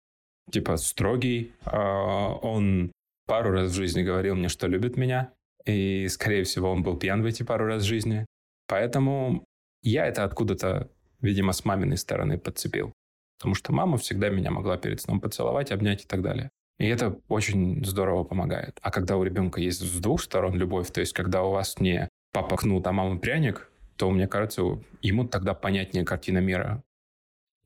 типа, 0.51 0.77
строгий. 0.77 1.53
А, 1.65 2.35
он 2.43 2.91
пару 3.27 3.53
раз 3.53 3.71
в 3.71 3.75
жизни 3.75 4.03
говорил 4.03 4.35
мне, 4.35 4.49
что 4.49 4.67
любит 4.67 4.97
меня. 4.97 5.33
И, 5.65 6.09
скорее 6.09 6.43
всего, 6.43 6.71
он 6.71 6.83
был 6.83 6.97
пьян 6.97 7.23
в 7.23 7.27
эти 7.27 7.45
пару 7.45 7.67
раз 7.67 7.83
в 7.83 7.87
жизни. 7.87 8.27
Поэтому 8.67 9.45
я 9.83 10.07
это 10.07 10.25
откуда-то, 10.25 10.91
видимо, 11.21 11.53
с 11.53 11.65
маминой 11.65 11.99
стороны 11.99 12.39
подцепил. 12.39 12.93
Потому 13.39 13.55
что 13.55 13.73
мама 13.73 13.97
всегда 13.99 14.29
меня 14.29 14.51
могла 14.51 14.77
перед 14.77 15.01
сном 15.01 15.21
поцеловать, 15.21 15.73
обнять 15.73 16.05
и 16.05 16.07
так 16.07 16.23
далее. 16.23 16.51
И 16.79 16.87
это 16.87 17.19
очень 17.29 17.85
здорово 17.85 18.25
помогает. 18.25 18.79
А 18.83 18.91
когда 18.91 19.17
у 19.17 19.25
ребенка 19.25 19.61
есть 19.61 19.81
с 19.81 20.01
двух 20.01 20.23
сторон 20.23 20.55
любовь, 20.55 20.91
то 20.91 21.01
есть 21.01 21.13
когда 21.13 21.43
у 21.43 21.51
вас 21.51 21.79
не 21.79 22.09
папа 22.33 22.57
кнут, 22.57 22.87
а 22.87 22.93
мама 22.93 23.19
пряник, 23.19 23.71
то, 24.03 24.11
мне 24.11 24.27
кажется, 24.27 24.63
ему 25.01 25.29
тогда 25.29 25.55
понятнее 25.55 26.05
картина 26.05 26.39
мира. 26.39 26.83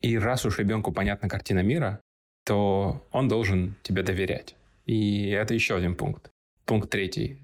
И 0.03 0.19
раз 0.19 0.45
уж 0.45 0.59
ребенку 0.59 0.93
понятна 0.93 1.31
картина 1.31 1.61
мира, 1.61 2.03
то 2.45 3.03
он 3.11 3.27
должен 3.27 3.75
тебе 3.83 4.03
доверять. 4.03 4.55
И 4.85 5.31
это 5.31 5.55
еще 5.55 5.77
один 5.77 5.97
пункт. 5.97 6.31
Пункт 6.67 6.91
третий. 6.91 7.39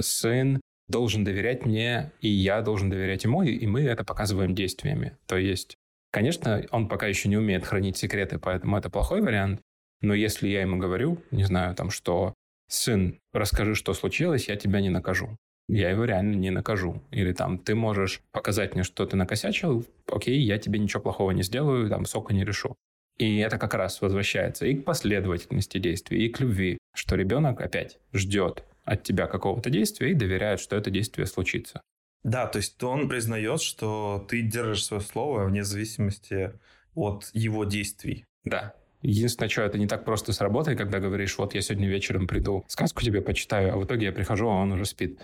Сын 0.00 0.62
должен 0.88 1.24
доверять 1.24 1.66
мне, 1.66 2.10
и 2.22 2.30
я 2.30 2.62
должен 2.62 2.88
доверять 2.88 3.24
ему, 3.24 3.42
и 3.42 3.66
мы 3.66 3.82
это 3.82 4.02
показываем 4.02 4.54
действиями. 4.54 5.14
То 5.26 5.36
есть, 5.36 5.76
конечно, 6.10 6.64
он 6.70 6.88
пока 6.88 7.06
еще 7.06 7.28
не 7.28 7.36
умеет 7.36 7.66
хранить 7.66 7.98
секреты, 7.98 8.38
поэтому 8.38 8.78
это 8.78 8.88
плохой 8.88 9.20
вариант. 9.20 9.60
Но 10.00 10.14
если 10.14 10.48
я 10.48 10.62
ему 10.62 10.78
говорю, 10.78 11.22
не 11.30 11.44
знаю, 11.44 11.74
там, 11.74 11.90
что 11.90 12.32
сын, 12.66 13.20
расскажи, 13.34 13.74
что 13.74 13.92
случилось, 13.92 14.48
я 14.48 14.56
тебя 14.56 14.80
не 14.80 14.88
накажу 14.88 15.36
я 15.68 15.90
его 15.90 16.04
реально 16.04 16.34
не 16.34 16.50
накажу. 16.50 17.02
Или 17.10 17.32
там, 17.32 17.58
ты 17.58 17.74
можешь 17.74 18.22
показать 18.32 18.74
мне, 18.74 18.82
что 18.82 19.06
ты 19.06 19.16
накосячил, 19.16 19.84
окей, 20.06 20.40
я 20.40 20.58
тебе 20.58 20.78
ничего 20.78 21.02
плохого 21.02 21.30
не 21.32 21.42
сделаю, 21.42 21.88
там, 21.88 22.06
сока 22.06 22.32
не 22.34 22.44
решу. 22.44 22.76
И 23.18 23.38
это 23.38 23.58
как 23.58 23.74
раз 23.74 24.00
возвращается 24.00 24.66
и 24.66 24.74
к 24.74 24.84
последовательности 24.84 25.78
действий, 25.78 26.24
и 26.24 26.28
к 26.28 26.40
любви, 26.40 26.78
что 26.94 27.16
ребенок 27.16 27.60
опять 27.60 27.98
ждет 28.12 28.64
от 28.84 29.02
тебя 29.02 29.26
какого-то 29.26 29.70
действия 29.70 30.12
и 30.12 30.14
доверяет, 30.14 30.60
что 30.60 30.76
это 30.76 30.90
действие 30.90 31.26
случится. 31.26 31.82
Да, 32.22 32.46
то 32.46 32.58
есть 32.58 32.82
он 32.82 33.08
признает, 33.08 33.60
что 33.60 34.24
ты 34.28 34.42
держишь 34.42 34.84
свое 34.84 35.02
слово 35.02 35.44
вне 35.44 35.64
зависимости 35.64 36.52
от 36.94 37.30
его 37.32 37.64
действий. 37.64 38.24
Да. 38.44 38.74
Единственное, 39.02 39.48
что 39.48 39.62
это 39.62 39.78
не 39.78 39.86
так 39.86 40.04
просто 40.04 40.32
с 40.32 40.40
работой, 40.40 40.76
когда 40.76 40.98
говоришь, 40.98 41.38
вот 41.38 41.54
я 41.54 41.60
сегодня 41.60 41.88
вечером 41.88 42.26
приду, 42.26 42.64
сказку 42.66 43.02
тебе 43.02 43.20
почитаю, 43.20 43.74
а 43.74 43.76
в 43.76 43.84
итоге 43.84 44.06
я 44.06 44.12
прихожу, 44.12 44.48
а 44.48 44.54
он 44.54 44.72
уже 44.72 44.84
спит. 44.86 45.20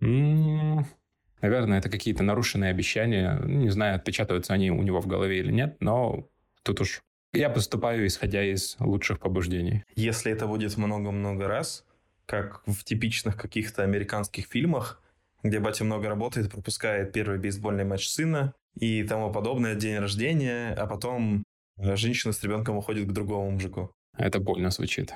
Наверное, 0.00 1.78
это 1.78 1.90
какие-то 1.90 2.22
нарушенные 2.22 2.70
обещания. 2.70 3.38
Не 3.44 3.68
знаю, 3.70 3.96
отпечатываются 3.96 4.54
они 4.54 4.70
у 4.70 4.82
него 4.82 5.00
в 5.00 5.06
голове 5.06 5.40
или 5.40 5.52
нет, 5.52 5.76
но 5.80 6.28
тут 6.62 6.80
уж 6.80 7.02
я 7.34 7.50
поступаю, 7.50 8.06
исходя 8.06 8.42
из 8.42 8.76
лучших 8.78 9.18
побуждений. 9.18 9.84
Если 9.96 10.32
это 10.32 10.46
будет 10.46 10.76
много-много 10.76 11.48
раз, 11.48 11.84
как 12.26 12.62
в 12.66 12.84
типичных 12.84 13.36
каких-то 13.36 13.82
американских 13.82 14.46
фильмах, 14.46 15.02
где 15.42 15.58
батя 15.58 15.84
много 15.84 16.08
работает, 16.08 16.50
пропускает 16.50 17.12
первый 17.12 17.38
бейсбольный 17.38 17.84
матч 17.84 18.08
сына 18.08 18.54
и 18.78 19.02
тому 19.02 19.30
подобное, 19.32 19.74
день 19.74 19.98
рождения, 19.98 20.72
а 20.74 20.86
потом 20.86 21.44
женщина 21.76 22.32
с 22.32 22.42
ребенком 22.42 22.76
уходит 22.76 23.08
к 23.08 23.12
другому 23.12 23.50
мужику. 23.50 23.92
Это 24.16 24.38
больно 24.38 24.70
звучит. 24.70 25.12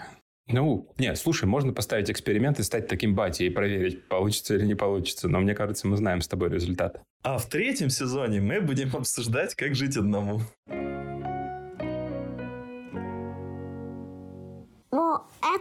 Ну, 0.51 0.89
нет, 0.97 1.19
слушай, 1.19 1.45
можно 1.45 1.75
поставить 1.75 2.11
эксперимент 2.11 2.59
и 2.59 2.63
стать 2.63 2.89
таким 2.89 3.15
батей 3.15 3.49
и 3.49 3.51
проверить, 3.51 4.09
получится 4.09 4.55
или 4.55 4.65
не 4.65 4.75
получится. 4.75 5.29
Но 5.29 5.41
мне 5.41 5.55
кажется, 5.55 5.87
мы 5.87 5.97
знаем 5.97 6.23
с 6.23 6.29
тобой 6.29 6.49
результат. 6.49 7.03
А 7.23 7.37
в 7.37 7.47
третьем 7.49 7.91
сезоне 7.91 8.41
мы 8.41 8.61
будем 8.61 8.97
обсуждать, 8.97 9.55
как 9.55 9.75
жить 9.75 9.97
одному. 9.97 10.41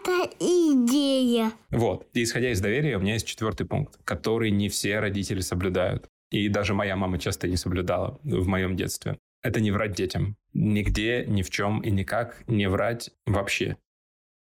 это 0.08 0.30
идея. 0.40 1.52
Вот. 1.70 2.08
И 2.14 2.24
исходя 2.24 2.52
из 2.52 2.62
доверия, 2.62 2.98
у 2.98 3.00
меня 3.00 3.14
есть 3.14 3.28
четвертый 3.28 3.66
пункт, 3.66 4.00
который 4.04 4.52
не 4.52 4.70
все 4.70 5.00
родители 5.00 5.42
соблюдают. 5.42 6.08
И 6.32 6.50
даже 6.50 6.74
моя 6.74 6.96
мама 6.96 7.20
часто 7.20 7.48
не 7.48 7.58
соблюдала 7.58 8.20
в 8.24 8.48
моем 8.48 8.76
детстве. 8.76 9.18
Это 9.44 9.60
не 9.60 9.72
врать 9.72 9.94
детям. 9.94 10.36
Нигде, 10.54 11.26
ни 11.26 11.42
в 11.42 11.50
чем 11.50 11.82
и 11.82 11.92
никак 11.92 12.44
не 12.48 12.68
врать 12.68 13.12
вообще. 13.26 13.78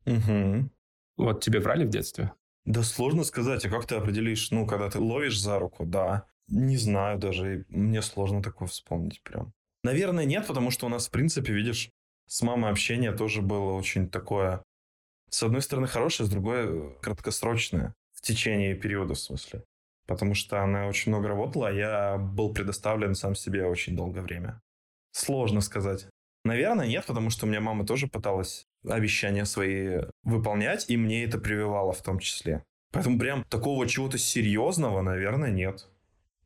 Угу. 0.09 0.71
Вот 1.17 1.43
тебе 1.43 1.61
врали 1.61 1.85
в 1.85 1.91
детстве? 1.91 2.33
Да 2.65 2.83
сложно 2.83 3.25
сказать. 3.25 3.65
А 3.65 3.71
как 3.71 3.87
ты 3.87 3.95
определишь, 3.97 4.51
ну, 4.51 4.67
когда 4.67 4.91
ты 4.91 4.99
ловишь 4.99 5.41
за 5.41 5.59
руку, 5.59 5.85
да. 5.85 6.27
Не 6.49 6.77
знаю 6.77 7.19
даже. 7.19 7.65
Мне 7.69 8.03
сложно 8.03 8.43
такое 8.43 8.69
вспомнить 8.69 9.23
прям. 9.23 9.53
Наверное, 9.85 10.25
нет, 10.25 10.47
потому 10.47 10.71
что 10.71 10.87
у 10.87 10.89
нас, 10.89 11.09
в 11.09 11.11
принципе, 11.11 11.53
видишь, 11.53 11.91
с 12.27 12.43
мамой 12.43 12.71
общение 12.71 13.13
тоже 13.13 13.43
было 13.43 13.73
очень 13.73 14.09
такое 14.09 14.63
с 15.31 15.43
одной 15.43 15.63
стороны, 15.63 15.87
хорошая, 15.87 16.27
с 16.27 16.31
другой 16.31 16.65
э, 16.67 16.91
краткосрочная 17.03 17.95
в 18.13 18.23
течение 18.23 18.75
периода, 18.75 19.15
в 19.15 19.19
смысле. 19.19 19.65
Потому 20.07 20.35
что 20.35 20.63
она 20.63 20.87
очень 20.87 21.13
много 21.13 21.29
работала, 21.29 21.69
а 21.69 21.73
я 21.73 22.17
был 22.17 22.55
предоставлен 22.55 23.15
сам 23.15 23.35
себе 23.35 23.67
очень 23.67 23.95
долгое 23.95 24.23
время. 24.23 24.61
Сложно 25.13 25.61
сказать. 25.61 26.07
Наверное, 26.49 26.87
нет, 26.87 27.05
потому 27.05 27.29
что 27.29 27.45
у 27.45 27.49
меня 27.51 27.61
мама 27.61 27.85
тоже 27.85 28.07
пыталась 28.07 28.67
обещания 28.89 29.45
свои 29.45 29.99
выполнять, 30.23 30.89
и 30.89 30.97
мне 30.97 31.25
это 31.25 31.39
прививало 31.39 31.93
в 31.93 32.01
том 32.03 32.19
числе. 32.19 32.65
Поэтому 32.91 33.19
прям 33.19 33.45
такого 33.45 33.87
чего-то 33.87 34.17
серьезного, 34.17 35.03
наверное, 35.03 35.51
нет. 35.51 35.87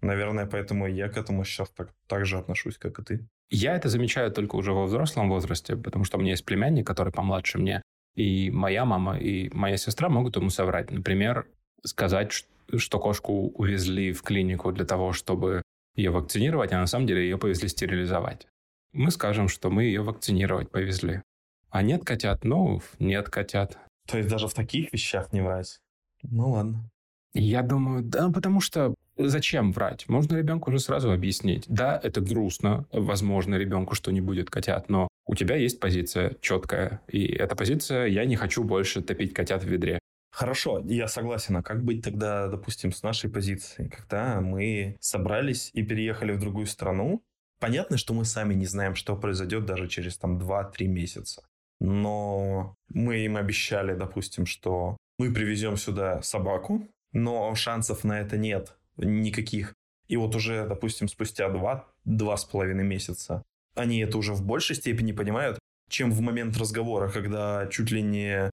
Наверное, 0.00 0.46
поэтому 0.46 0.88
я 0.88 1.08
к 1.08 1.16
этому 1.16 1.44
сейчас 1.44 1.70
так, 1.70 1.94
так 2.08 2.26
же 2.26 2.36
отношусь, 2.36 2.78
как 2.78 2.98
и 2.98 3.04
ты. 3.04 3.28
Я 3.48 3.76
это 3.76 3.88
замечаю 3.88 4.32
только 4.32 4.56
уже 4.56 4.72
во 4.72 4.86
взрослом 4.86 5.28
возрасте, 5.28 5.76
потому 5.76 6.04
что 6.04 6.18
у 6.18 6.20
меня 6.20 6.32
есть 6.32 6.44
племянник, 6.44 6.84
который 6.84 7.12
помладше 7.12 7.58
мне. 7.58 7.80
И 8.16 8.50
моя 8.50 8.84
мама, 8.84 9.16
и 9.18 9.50
моя 9.54 9.76
сестра 9.76 10.08
могут 10.08 10.34
ему 10.34 10.50
соврать. 10.50 10.90
Например, 10.90 11.46
сказать, 11.84 12.32
что 12.76 12.98
кошку 12.98 13.50
увезли 13.50 14.12
в 14.12 14.22
клинику 14.22 14.72
для 14.72 14.84
того, 14.84 15.12
чтобы 15.12 15.62
ее 15.94 16.10
вакцинировать, 16.10 16.72
а 16.72 16.80
на 16.80 16.88
самом 16.88 17.06
деле 17.06 17.22
ее 17.22 17.38
повезли 17.38 17.68
стерилизовать. 17.68 18.48
Мы 18.92 19.10
скажем, 19.10 19.48
что 19.48 19.70
мы 19.70 19.84
ее 19.84 20.02
вакцинировать 20.02 20.70
повезли. 20.70 21.22
А 21.70 21.82
нет 21.82 22.04
котят? 22.04 22.44
Ну, 22.44 22.82
нет 22.98 23.30
котят. 23.30 23.78
То 24.06 24.18
есть 24.18 24.28
даже 24.28 24.48
в 24.48 24.54
таких 24.54 24.92
вещах 24.92 25.32
не 25.32 25.40
врать? 25.40 25.80
Ну 26.22 26.50
ладно. 26.50 26.90
Я 27.32 27.62
думаю, 27.62 28.02
да, 28.02 28.30
потому 28.30 28.60
что 28.60 28.94
зачем 29.16 29.72
врать? 29.72 30.08
Можно 30.08 30.36
ребенку 30.36 30.70
уже 30.70 30.78
сразу 30.78 31.10
объяснить. 31.10 31.64
Да, 31.68 31.98
это 32.02 32.20
грустно, 32.20 32.86
возможно, 32.92 33.54
ребенку, 33.54 33.94
что 33.94 34.12
не 34.12 34.20
будет 34.20 34.50
котят, 34.50 34.90
но 34.90 35.08
у 35.26 35.34
тебя 35.34 35.56
есть 35.56 35.80
позиция 35.80 36.36
четкая. 36.42 37.00
И 37.08 37.24
эта 37.24 37.56
позиция 37.56 38.06
«я 38.06 38.26
не 38.26 38.36
хочу 38.36 38.64
больше 38.64 39.00
топить 39.00 39.32
котят 39.32 39.64
в 39.64 39.66
ведре». 39.66 39.98
Хорошо, 40.30 40.80
я 40.84 41.08
согласен. 41.08 41.56
А 41.56 41.62
как 41.62 41.82
быть 41.84 42.02
тогда, 42.02 42.48
допустим, 42.48 42.92
с 42.92 43.02
нашей 43.02 43.30
позицией? 43.30 43.88
Когда 43.88 44.40
мы 44.40 44.96
собрались 45.00 45.70
и 45.72 45.82
переехали 45.82 46.32
в 46.32 46.40
другую 46.40 46.66
страну, 46.66 47.22
понятно, 47.62 47.96
что 47.96 48.12
мы 48.12 48.24
сами 48.24 48.54
не 48.54 48.66
знаем, 48.66 48.96
что 48.96 49.16
произойдет 49.16 49.64
даже 49.64 49.86
через 49.86 50.18
там 50.18 50.36
2-3 50.36 50.86
месяца. 50.86 51.42
Но 51.80 52.74
мы 52.88 53.18
им 53.18 53.36
обещали, 53.36 53.94
допустим, 53.94 54.46
что 54.46 54.96
мы 55.18 55.32
привезем 55.32 55.76
сюда 55.76 56.22
собаку, 56.22 56.88
но 57.12 57.54
шансов 57.54 58.02
на 58.02 58.20
это 58.20 58.36
нет 58.36 58.76
никаких. 58.96 59.74
И 60.08 60.16
вот 60.16 60.34
уже, 60.34 60.66
допустим, 60.66 61.06
спустя 61.06 61.48
два, 61.48 61.86
два 62.04 62.36
с 62.36 62.44
половиной 62.44 62.84
месяца 62.84 63.42
они 63.74 64.00
это 64.00 64.18
уже 64.18 64.34
в 64.34 64.44
большей 64.44 64.76
степени 64.76 65.12
понимают, 65.12 65.58
чем 65.88 66.10
в 66.10 66.20
момент 66.20 66.56
разговора, 66.56 67.10
когда 67.10 67.68
чуть 67.68 67.90
ли 67.90 68.02
не 68.02 68.50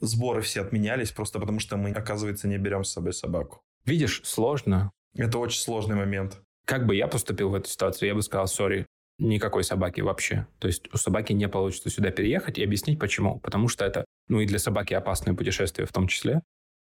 сборы 0.00 0.42
все 0.42 0.62
отменялись, 0.62 1.12
просто 1.12 1.38
потому 1.38 1.60
что 1.60 1.76
мы, 1.76 1.90
оказывается, 1.92 2.48
не 2.48 2.58
берем 2.58 2.84
с 2.84 2.92
собой 2.92 3.12
собаку. 3.12 3.60
Видишь, 3.84 4.20
сложно. 4.24 4.90
Это 5.14 5.38
очень 5.38 5.60
сложный 5.60 5.96
момент. 5.96 6.42
Как 6.68 6.84
бы 6.84 6.94
я 6.94 7.08
поступил 7.08 7.48
в 7.48 7.54
эту 7.54 7.70
ситуацию, 7.70 8.10
я 8.10 8.14
бы 8.14 8.20
сказал, 8.20 8.46
сори, 8.46 8.84
никакой 9.18 9.64
собаки 9.64 10.02
вообще. 10.02 10.46
То 10.58 10.68
есть 10.68 10.92
у 10.92 10.98
собаки 10.98 11.32
не 11.32 11.48
получится 11.48 11.88
сюда 11.88 12.10
переехать 12.10 12.58
и 12.58 12.62
объяснить 12.62 12.98
почему. 12.98 13.40
Потому 13.40 13.68
что 13.68 13.86
это, 13.86 14.04
ну 14.28 14.40
и 14.40 14.46
для 14.46 14.58
собаки 14.58 14.92
опасное 14.92 15.34
путешествие 15.34 15.86
в 15.86 15.92
том 15.94 16.08
числе. 16.08 16.42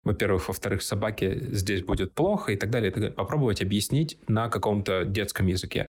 Во-первых, 0.04 0.48
во-вторых, 0.48 0.82
собаке 0.82 1.38
здесь 1.52 1.82
будет 1.82 2.12
плохо 2.12 2.52
и 2.52 2.56
так 2.56 2.68
далее. 2.68 2.90
И 2.90 2.92
так 2.92 3.00
далее. 3.00 3.16
Попробовать 3.16 3.62
объяснить 3.62 4.18
на 4.28 4.50
каком-то 4.50 5.06
детском 5.06 5.46
языке. 5.46 5.86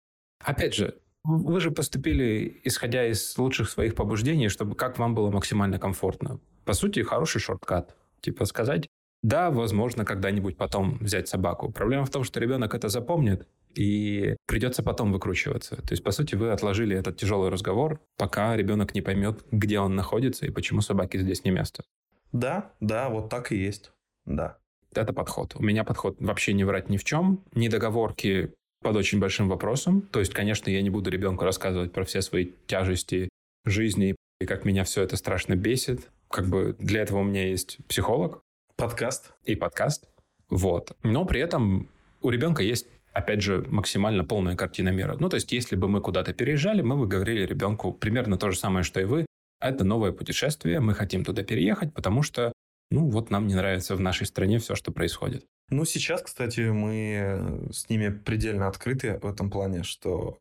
Опять 0.46 0.76
же, 0.76 1.00
вы 1.24 1.60
же 1.60 1.72
поступили, 1.72 2.62
исходя 2.64 3.08
из 3.08 3.36
лучших 3.36 3.68
своих 3.68 3.96
побуждений, 3.96 4.50
чтобы 4.50 4.76
как 4.76 5.00
вам 5.00 5.16
было 5.16 5.32
максимально 5.32 5.80
комфортно. 5.80 6.40
По 6.66 6.74
сути, 6.74 7.02
хороший 7.02 7.42
шорткат. 7.42 7.96
Типа 8.20 8.46
сказать, 8.46 8.88
да, 9.24 9.50
возможно, 9.50 10.06
когда-нибудь 10.06 10.56
потом 10.56 11.00
взять 11.00 11.28
собаку. 11.28 11.72
Проблема 11.72 12.06
в 12.06 12.12
том, 12.12 12.24
что 12.24 12.40
ребенок 12.40 12.76
это 12.76 12.88
запомнит, 12.88 13.48
и 13.76 14.36
придется 14.48 14.84
потом 14.84 15.12
выкручиваться. 15.12 15.76
То 15.76 15.92
есть, 15.92 16.04
по 16.04 16.12
сути, 16.12 16.36
вы 16.36 16.52
отложили 16.52 16.96
этот 16.96 17.18
тяжелый 17.18 17.50
разговор, 17.50 18.00
пока 18.18 18.56
ребенок 18.56 18.94
не 18.94 19.02
поймет, 19.02 19.44
где 19.52 19.80
он 19.80 19.96
находится 19.96 20.46
и 20.46 20.52
почему 20.52 20.82
собаке 20.82 21.20
здесь 21.20 21.44
не 21.44 21.52
место. 21.52 21.84
Да, 22.32 22.74
да, 22.80 23.10
вот 23.10 23.30
так 23.30 23.52
и 23.52 23.58
есть. 23.58 23.92
Да. 24.26 24.58
Это 24.94 25.14
подход. 25.14 25.56
У 25.56 25.64
меня 25.64 25.84
подход 25.84 26.18
вообще 26.20 26.54
не 26.54 26.64
врать 26.64 26.90
ни 26.90 26.98
в 26.98 27.04
чем. 27.04 27.44
Ни 27.54 27.68
договорки 27.70 28.54
под 28.82 28.96
очень 28.96 29.20
большим 29.20 29.48
вопросом. 29.48 30.02
То 30.02 30.20
есть, 30.20 30.34
конечно, 30.34 30.70
я 30.70 30.82
не 30.82 30.90
буду 30.90 31.10
ребенку 31.10 31.46
рассказывать 31.46 31.94
про 31.94 32.04
все 32.04 32.22
свои 32.22 32.52
тяжести 32.68 33.30
жизни 33.66 34.16
и 34.40 34.46
как 34.46 34.66
меня 34.66 34.84
все 34.84 35.04
это 35.04 35.16
страшно 35.18 35.56
бесит. 35.56 36.10
Как 36.30 36.48
бы 36.48 36.76
для 36.80 37.02
этого 37.02 37.20
у 37.20 37.24
меня 37.24 37.48
есть 37.48 37.78
психолог. 37.88 38.42
Подкаст. 38.76 39.34
И 39.46 39.56
подкаст. 39.56 40.10
Вот. 40.50 40.98
Но 41.04 41.26
при 41.26 41.42
этом 41.42 41.90
у 42.22 42.30
ребенка 42.30 42.64
есть 42.64 42.88
опять 43.14 43.42
же, 43.42 43.66
максимально 43.70 44.24
полная 44.24 44.56
картина 44.56 44.90
мира. 44.90 45.16
Ну, 45.20 45.30
то 45.30 45.36
есть, 45.36 45.52
если 45.52 45.76
бы 45.76 45.88
мы 45.88 46.02
куда-то 46.02 46.34
переезжали, 46.34 46.82
мы 46.82 46.98
бы 46.98 47.08
говорили 47.08 47.46
ребенку 47.46 47.92
примерно 47.92 48.38
то 48.38 48.52
же 48.52 48.58
самое, 48.58 48.84
что 48.84 49.00
и 49.02 49.06
вы. 49.06 49.26
Это 49.60 49.84
новое 49.84 50.12
путешествие, 50.12 50.80
мы 50.80 50.94
хотим 50.94 51.24
туда 51.24 51.44
переехать, 51.44 51.94
потому 51.94 52.24
что, 52.24 52.52
ну, 52.90 53.10
вот 53.10 53.30
нам 53.30 53.48
не 53.48 53.56
нравится 53.56 53.96
в 53.96 54.00
нашей 54.00 54.26
стране 54.26 54.58
все, 54.58 54.76
что 54.76 54.92
происходит. 54.92 55.46
Ну, 55.70 55.86
сейчас, 55.86 56.24
кстати, 56.24 56.62
мы 56.62 57.70
с 57.72 57.88
ними 57.90 58.10
предельно 58.10 58.68
открыты 58.68 59.20
в 59.22 59.28
этом 59.28 59.52
плане, 59.52 59.84
что 59.84 60.38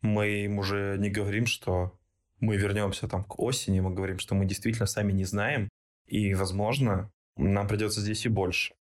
мы 0.00 0.44
им 0.44 0.58
уже 0.58 0.96
не 0.98 1.10
говорим, 1.10 1.46
что 1.46 1.92
мы 2.40 2.56
вернемся 2.56 3.08
там 3.08 3.24
к 3.24 3.38
осени, 3.40 3.80
мы 3.80 3.92
говорим, 3.92 4.18
что 4.18 4.34
мы 4.34 4.44
действительно 4.44 4.86
сами 4.86 5.12
не 5.12 5.24
знаем, 5.24 5.68
и, 6.06 6.34
возможно, 6.34 7.10
нам 7.36 7.66
придется 7.66 8.00
здесь 8.00 8.24
и 8.26 8.28
больше. 8.28 8.74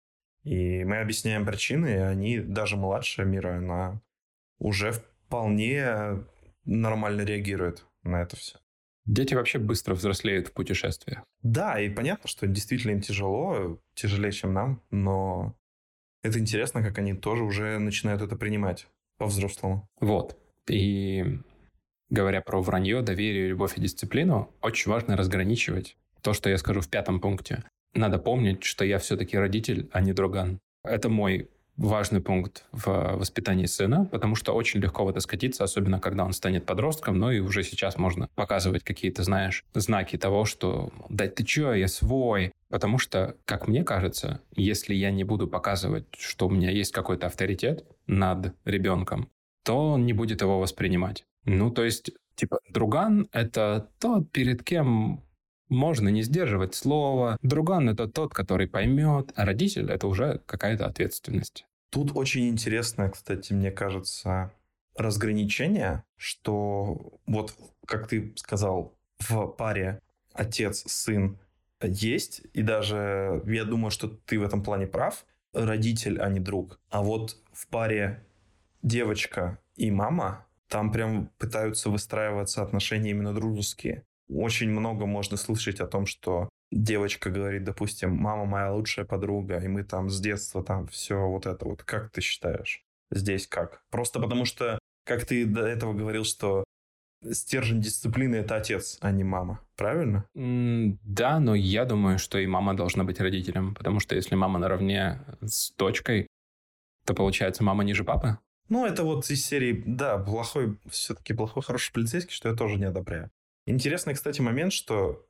И 0.44 0.84
мы 0.84 1.00
объясняем 1.00 1.46
причины, 1.46 1.88
и 1.88 1.98
они, 1.98 2.40
даже 2.40 2.76
младшая 2.76 3.26
мира, 3.26 3.58
она 3.58 4.02
уже 4.60 4.92
вполне 4.92 6.26
нормально 6.66 7.22
реагирует 7.22 7.86
на 8.04 8.22
это 8.22 8.36
все. 8.36 8.58
Дети 9.06 9.34
вообще 9.34 9.60
быстро 9.60 9.96
взрослеют 9.96 10.48
в 10.48 10.54
путешествиях. 10.54 11.24
Да, 11.42 11.80
и 11.80 11.90
понятно, 11.90 12.30
что 12.30 12.48
действительно 12.48 12.92
им 12.92 13.02
тяжело, 13.02 13.80
тяжелее, 13.96 14.32
чем 14.32 14.54
нам, 14.54 14.82
но 14.92 15.58
это 16.24 16.40
интересно, 16.40 16.82
как 16.82 16.98
они 16.98 17.14
тоже 17.14 17.44
уже 17.44 17.80
начинают 17.80 18.22
это 18.22 18.38
принимать 18.38 18.88
по-взрослому. 19.18 19.90
Вот. 20.00 20.38
И 20.70 21.40
говоря 22.10 22.42
про 22.42 22.62
вранье, 22.62 23.02
доверие, 23.02 23.50
любовь 23.50 23.78
и 23.78 23.82
дисциплину, 23.82 24.54
очень 24.62 24.90
важно 24.90 25.18
разграничивать 25.18 25.98
то, 26.22 26.32
что 26.34 26.50
я 26.50 26.58
скажу 26.58 26.80
в 26.80 26.90
пятом 26.90 27.20
пункте. 27.20 27.64
Надо 27.94 28.18
помнить, 28.18 28.64
что 28.64 28.86
я 28.86 28.98
все-таки 29.00 29.38
родитель, 29.38 29.90
а 29.92 30.02
не 30.02 30.14
друган. 30.14 30.60
Это 30.84 31.10
мой 31.10 31.50
важный 31.78 32.22
пункт 32.22 32.66
в 32.72 33.16
воспитании 33.18 33.66
сына, 33.66 34.06
потому 34.12 34.36
что 34.36 34.54
очень 34.54 34.80
легко 34.80 35.06
в 35.06 35.10
это 35.10 35.20
скатиться, 35.20 35.64
особенно 35.64 36.00
когда 36.00 36.24
он 36.24 36.34
станет 36.34 36.66
подростком, 36.66 37.18
но 37.18 37.32
и 37.32 37.40
уже 37.40 37.64
сейчас 37.64 37.98
можно 37.98 38.30
показывать 38.36 38.84
какие-то, 38.84 39.24
знаешь, 39.24 39.66
знаки 39.74 40.18
того, 40.18 40.46
что 40.46 40.92
«да 41.10 41.28
ты 41.28 41.44
чё, 41.44 41.74
я 41.74 41.88
свой». 41.88 42.52
Потому 42.70 42.98
что, 42.98 43.36
как 43.46 43.68
мне 43.68 43.84
кажется, 43.84 44.42
если 44.56 44.96
я 44.96 45.12
не 45.12 45.24
буду 45.24 45.48
показывать, 45.48 46.06
что 46.18 46.48
у 46.48 46.50
меня 46.50 46.72
есть 46.72 46.92
какой-то 46.92 47.28
авторитет 47.28 47.86
над 48.08 48.56
ребенком, 48.66 49.30
то 49.64 49.92
он 49.92 50.06
не 50.06 50.14
будет 50.14 50.42
его 50.42 50.60
воспринимать. 50.60 51.24
Ну, 51.46 51.70
то 51.70 51.84
есть, 51.84 52.12
типа, 52.36 52.60
друган— 52.70 53.28
это 53.32 53.90
тот, 54.00 54.32
перед 54.32 54.64
кем 54.64 55.24
можно 55.70 56.10
не 56.10 56.22
сдерживать 56.22 56.76
слово. 56.76 57.38
Друган— 57.42 57.90
это 57.92 58.08
тот, 58.08 58.34
который 58.34 58.68
поймет. 58.68 59.32
А 59.36 59.46
родитель— 59.46 59.90
это 59.92 60.08
уже 60.08 60.42
какая-то 60.46 60.86
ответственность. 60.86 61.66
Тут 61.90 62.12
очень 62.16 62.50
интересно, 62.50 63.10
кстати, 63.10 63.54
мне 63.54 63.72
кажется, 63.72 64.52
разграничение, 64.96 66.04
что 66.18 67.20
вот, 67.28 67.54
как 67.86 68.08
ты 68.08 68.34
сказал, 68.36 68.96
в 69.20 69.48
паре 69.48 70.00
отец-сын 70.34 71.38
есть, 71.82 72.42
и 72.54 72.62
даже 72.62 73.44
я 73.46 73.66
думаю, 73.66 73.92
что 73.92 74.08
ты 74.08 74.40
в 74.40 74.44
этом 74.44 74.64
плане 74.64 74.88
прав, 74.88 75.26
родитель, 75.54 76.20
а 76.20 76.30
не 76.30 76.40
друг. 76.40 76.80
А 76.90 77.04
вот 77.04 77.38
в 77.52 77.68
паре 77.68 78.26
девочка 78.82 79.60
и 79.76 79.92
мама, 79.92 80.46
там 80.68 80.92
прям 80.92 81.30
пытаются 81.38 81.90
выстраиваться 81.90 82.64
отношения 82.64 83.12
именно 83.12 83.34
дружеские 83.34 84.04
очень 84.36 84.70
много 84.70 85.06
можно 85.06 85.38
слышать 85.38 85.80
о 85.80 85.88
том, 85.88 86.06
что 86.06 86.50
девочка 86.72 87.30
говорит, 87.30 87.64
допустим, 87.64 88.16
мама 88.16 88.46
моя 88.46 88.74
лучшая 88.74 89.06
подруга, 89.06 89.58
и 89.60 89.68
мы 89.68 89.84
там 89.84 90.10
с 90.10 90.20
детства 90.20 90.64
там 90.64 90.88
все 90.88 91.16
вот 91.28 91.46
это 91.46 91.66
вот. 91.66 91.84
Как 91.84 92.12
ты 92.12 92.22
считаешь? 92.22 92.84
Здесь 93.12 93.48
как? 93.48 93.84
Просто 93.92 94.20
потому 94.20 94.46
что, 94.46 94.80
как 95.06 95.26
ты 95.26 95.46
до 95.46 95.66
этого 95.66 95.94
говорил, 95.94 96.24
что 96.24 96.64
стержень 97.32 97.82
дисциплины 97.82 98.38
это 98.38 98.56
отец, 98.56 98.98
а 99.02 99.12
не 99.12 99.24
мама. 99.24 99.60
Правильно? 99.76 100.26
Mm, 100.36 100.98
да, 101.04 101.40
но 101.40 101.56
я 101.56 101.86
думаю, 101.86 102.20
что 102.20 102.38
и 102.40 102.48
мама 102.48 102.76
должна 102.76 103.04
быть 103.04 103.20
родителем, 103.20 103.76
потому 103.76 104.00
что 104.00 104.16
если 104.16 104.36
мама 104.36 104.60
наравне 104.60 105.22
с 105.42 105.72
дочкой, 105.78 106.28
то 107.06 107.14
получается 107.14 107.64
мама 107.64 107.84
ниже 107.84 108.04
папы. 108.04 108.38
Ну, 108.70 108.86
это 108.86 109.04
вот 109.04 109.30
из 109.30 109.46
серии, 109.46 109.84
да, 109.86 110.18
плохой, 110.18 110.78
все-таки 110.90 111.34
плохой, 111.34 111.64
хороший 111.64 111.94
полицейский, 111.94 112.34
что 112.34 112.50
я 112.50 112.56
тоже 112.56 112.78
не 112.78 112.86
одобряю. 112.86 113.30
Интересный, 113.66 114.14
кстати, 114.14 114.42
момент, 114.42 114.74
что 114.74 115.26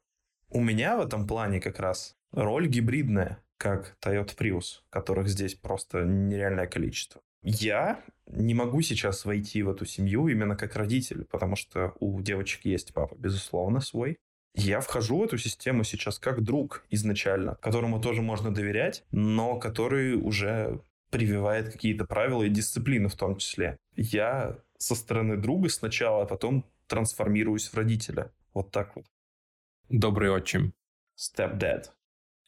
у 0.50 0.60
меня 0.60 0.98
в 0.98 1.02
этом 1.02 1.28
плане 1.28 1.60
как 1.60 1.80
раз 1.80 2.16
роль 2.32 2.68
гибридная, 2.68 3.44
как 3.58 3.96
Toyota 4.02 4.36
Prius, 4.36 4.82
которых 4.90 5.28
здесь 5.28 5.56
просто 5.56 6.04
нереальное 6.04 6.68
количество. 6.68 7.22
Я 7.44 8.02
не 8.26 8.54
могу 8.54 8.82
сейчас 8.82 9.26
войти 9.26 9.62
в 9.64 9.70
эту 9.70 9.86
семью 9.86 10.28
именно 10.28 10.56
как 10.56 10.76
родитель, 10.76 11.26
потому 11.26 11.56
что 11.56 11.94
у 12.00 12.22
девочек 12.22 12.66
есть 12.66 12.94
папа, 12.94 13.16
безусловно, 13.16 13.82
свой. 13.82 14.18
Я 14.56 14.80
вхожу 14.82 15.18
в 15.18 15.24
эту 15.24 15.38
систему 15.38 15.84
сейчас 15.84 16.20
как 16.20 16.42
друг 16.42 16.86
изначально, 16.90 17.56
которому 17.56 18.00
тоже 18.00 18.22
можно 18.22 18.54
доверять, 18.54 19.04
но 19.12 19.60
который 19.60 20.16
уже 20.16 20.80
прививает 21.10 21.72
какие-то 21.72 22.06
правила 22.06 22.44
и 22.44 22.50
дисциплины 22.50 23.10
в 23.10 23.16
том 23.16 23.38
числе. 23.38 23.78
Я 23.96 24.58
со 24.78 24.96
стороны 24.96 25.38
друга 25.38 25.70
сначала, 25.70 26.24
а 26.24 26.26
потом 26.26 26.66
трансформируюсь 26.94 27.70
в 27.70 27.74
родителя. 27.76 28.32
Вот 28.54 28.70
так 28.72 28.96
вот. 28.96 29.06
Добрый 29.90 30.30
отчим. 30.30 30.74
Stepdad. 31.18 31.86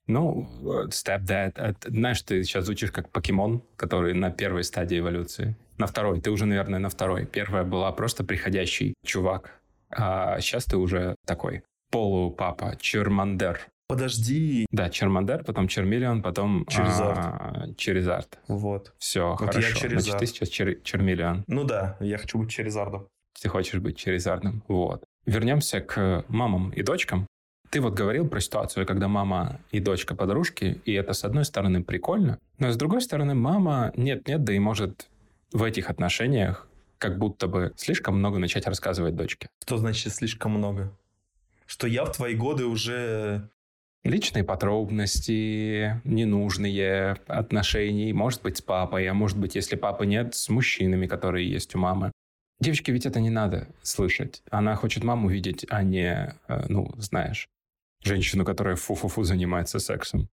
Ну, 0.05 0.47
stepdad. 0.89 1.53
Это, 1.55 1.89
знаешь, 1.89 2.21
ты 2.21 2.43
сейчас 2.43 2.65
звучишь 2.65 2.91
как 2.91 3.09
покемон, 3.09 3.63
который 3.75 4.13
на 4.13 4.29
первой 4.29 4.63
стадии 4.63 4.99
эволюции. 4.99 5.55
На 5.79 5.87
второй. 5.87 6.21
Ты 6.21 6.29
уже, 6.29 6.45
наверное, 6.45 6.77
на 6.79 6.89
второй. 6.89 7.25
Первая 7.25 7.63
была 7.63 7.91
просто 7.91 8.23
приходящий 8.23 8.93
чувак. 9.03 9.59
А 9.89 10.39
сейчас 10.41 10.65
ты 10.65 10.77
уже 10.77 11.15
такой 11.25 11.63
полупапа, 11.89 12.75
чермандер. 12.79 13.59
Подожди. 13.87 14.65
Да, 14.71 14.89
Чермандер, 14.89 15.43
потом 15.43 15.67
Чермиллион, 15.67 16.23
потом. 16.23 16.65
А, 16.75 17.67
Черезард. 17.77 18.39
Вот. 18.47 18.93
Все, 18.97 19.29
Вот 19.29 19.39
хорошо. 19.39 19.59
я 19.59 19.73
Черезард. 19.73 20.03
Значит, 20.03 20.19
ты 20.19 20.25
сейчас 20.25 20.49
чер, 20.49 20.81
Чермиллион. 20.81 21.43
Ну 21.47 21.63
да, 21.65 21.95
я 21.99 22.17
хочу 22.17 22.39
быть 22.39 22.49
Черезардом. 22.49 23.07
Ты 23.39 23.49
хочешь 23.49 23.79
быть 23.79 23.97
Черезардом. 23.97 24.63
Вот. 24.67 25.03
Вернемся 25.25 25.81
к 25.81 26.25
мамам 26.27 26.71
и 26.71 26.83
дочкам. 26.83 27.27
Ты 27.69 27.81
вот 27.81 27.93
говорил 27.93 28.27
про 28.27 28.39
ситуацию, 28.39 28.85
когда 28.85 29.07
мама 29.07 29.59
и 29.71 29.79
дочка 29.79 30.15
подружки, 30.15 30.81
и 30.85 30.93
это, 30.93 31.13
с 31.13 31.25
одной 31.25 31.45
стороны, 31.45 31.83
прикольно, 31.83 32.37
но 32.57 32.71
с 32.71 32.77
другой 32.77 33.01
стороны, 33.01 33.33
мама 33.33 33.91
нет-нет, 33.97 34.43
да 34.43 34.53
и 34.53 34.59
может 34.59 35.09
в 35.51 35.63
этих 35.63 35.89
отношениях 35.89 36.67
как 36.97 37.17
будто 37.17 37.47
бы 37.47 37.73
слишком 37.75 38.17
много 38.17 38.39
начать 38.39 38.67
рассказывать 38.67 39.15
дочке. 39.15 39.49
Что 39.63 39.77
значит 39.77 40.13
слишком 40.13 40.53
много? 40.53 40.91
Что 41.65 41.87
я 41.87 42.05
в 42.05 42.11
твои 42.11 42.35
годы 42.35 42.65
уже... 42.65 43.49
Личные 44.03 44.43
подробности, 44.43 45.99
ненужные 46.03 47.17
отношения, 47.25 48.13
может 48.13 48.43
быть, 48.43 48.57
с 48.57 48.61
папой, 48.61 49.07
а 49.07 49.15
может 49.15 49.39
быть, 49.39 49.55
если 49.55 49.75
папы 49.75 50.05
нет, 50.05 50.35
с 50.35 50.47
мужчинами, 50.49 51.07
которые 51.07 51.49
есть 51.49 51.73
у 51.73 51.79
мамы. 51.79 52.11
Девочке 52.59 52.91
ведь 52.91 53.05
это 53.05 53.19
не 53.19 53.29
надо 53.29 53.67
слышать. 53.81 54.41
Она 54.49 54.75
хочет 54.75 55.03
маму 55.03 55.29
видеть, 55.29 55.65
а 55.69 55.83
не, 55.83 56.35
э, 56.47 56.65
ну, 56.69 56.93
знаешь, 56.97 57.47
женщину, 58.01 58.45
которая 58.45 58.75
фу-фу-фу 58.75 59.23
занимается 59.23 59.79
сексом. 59.79 60.29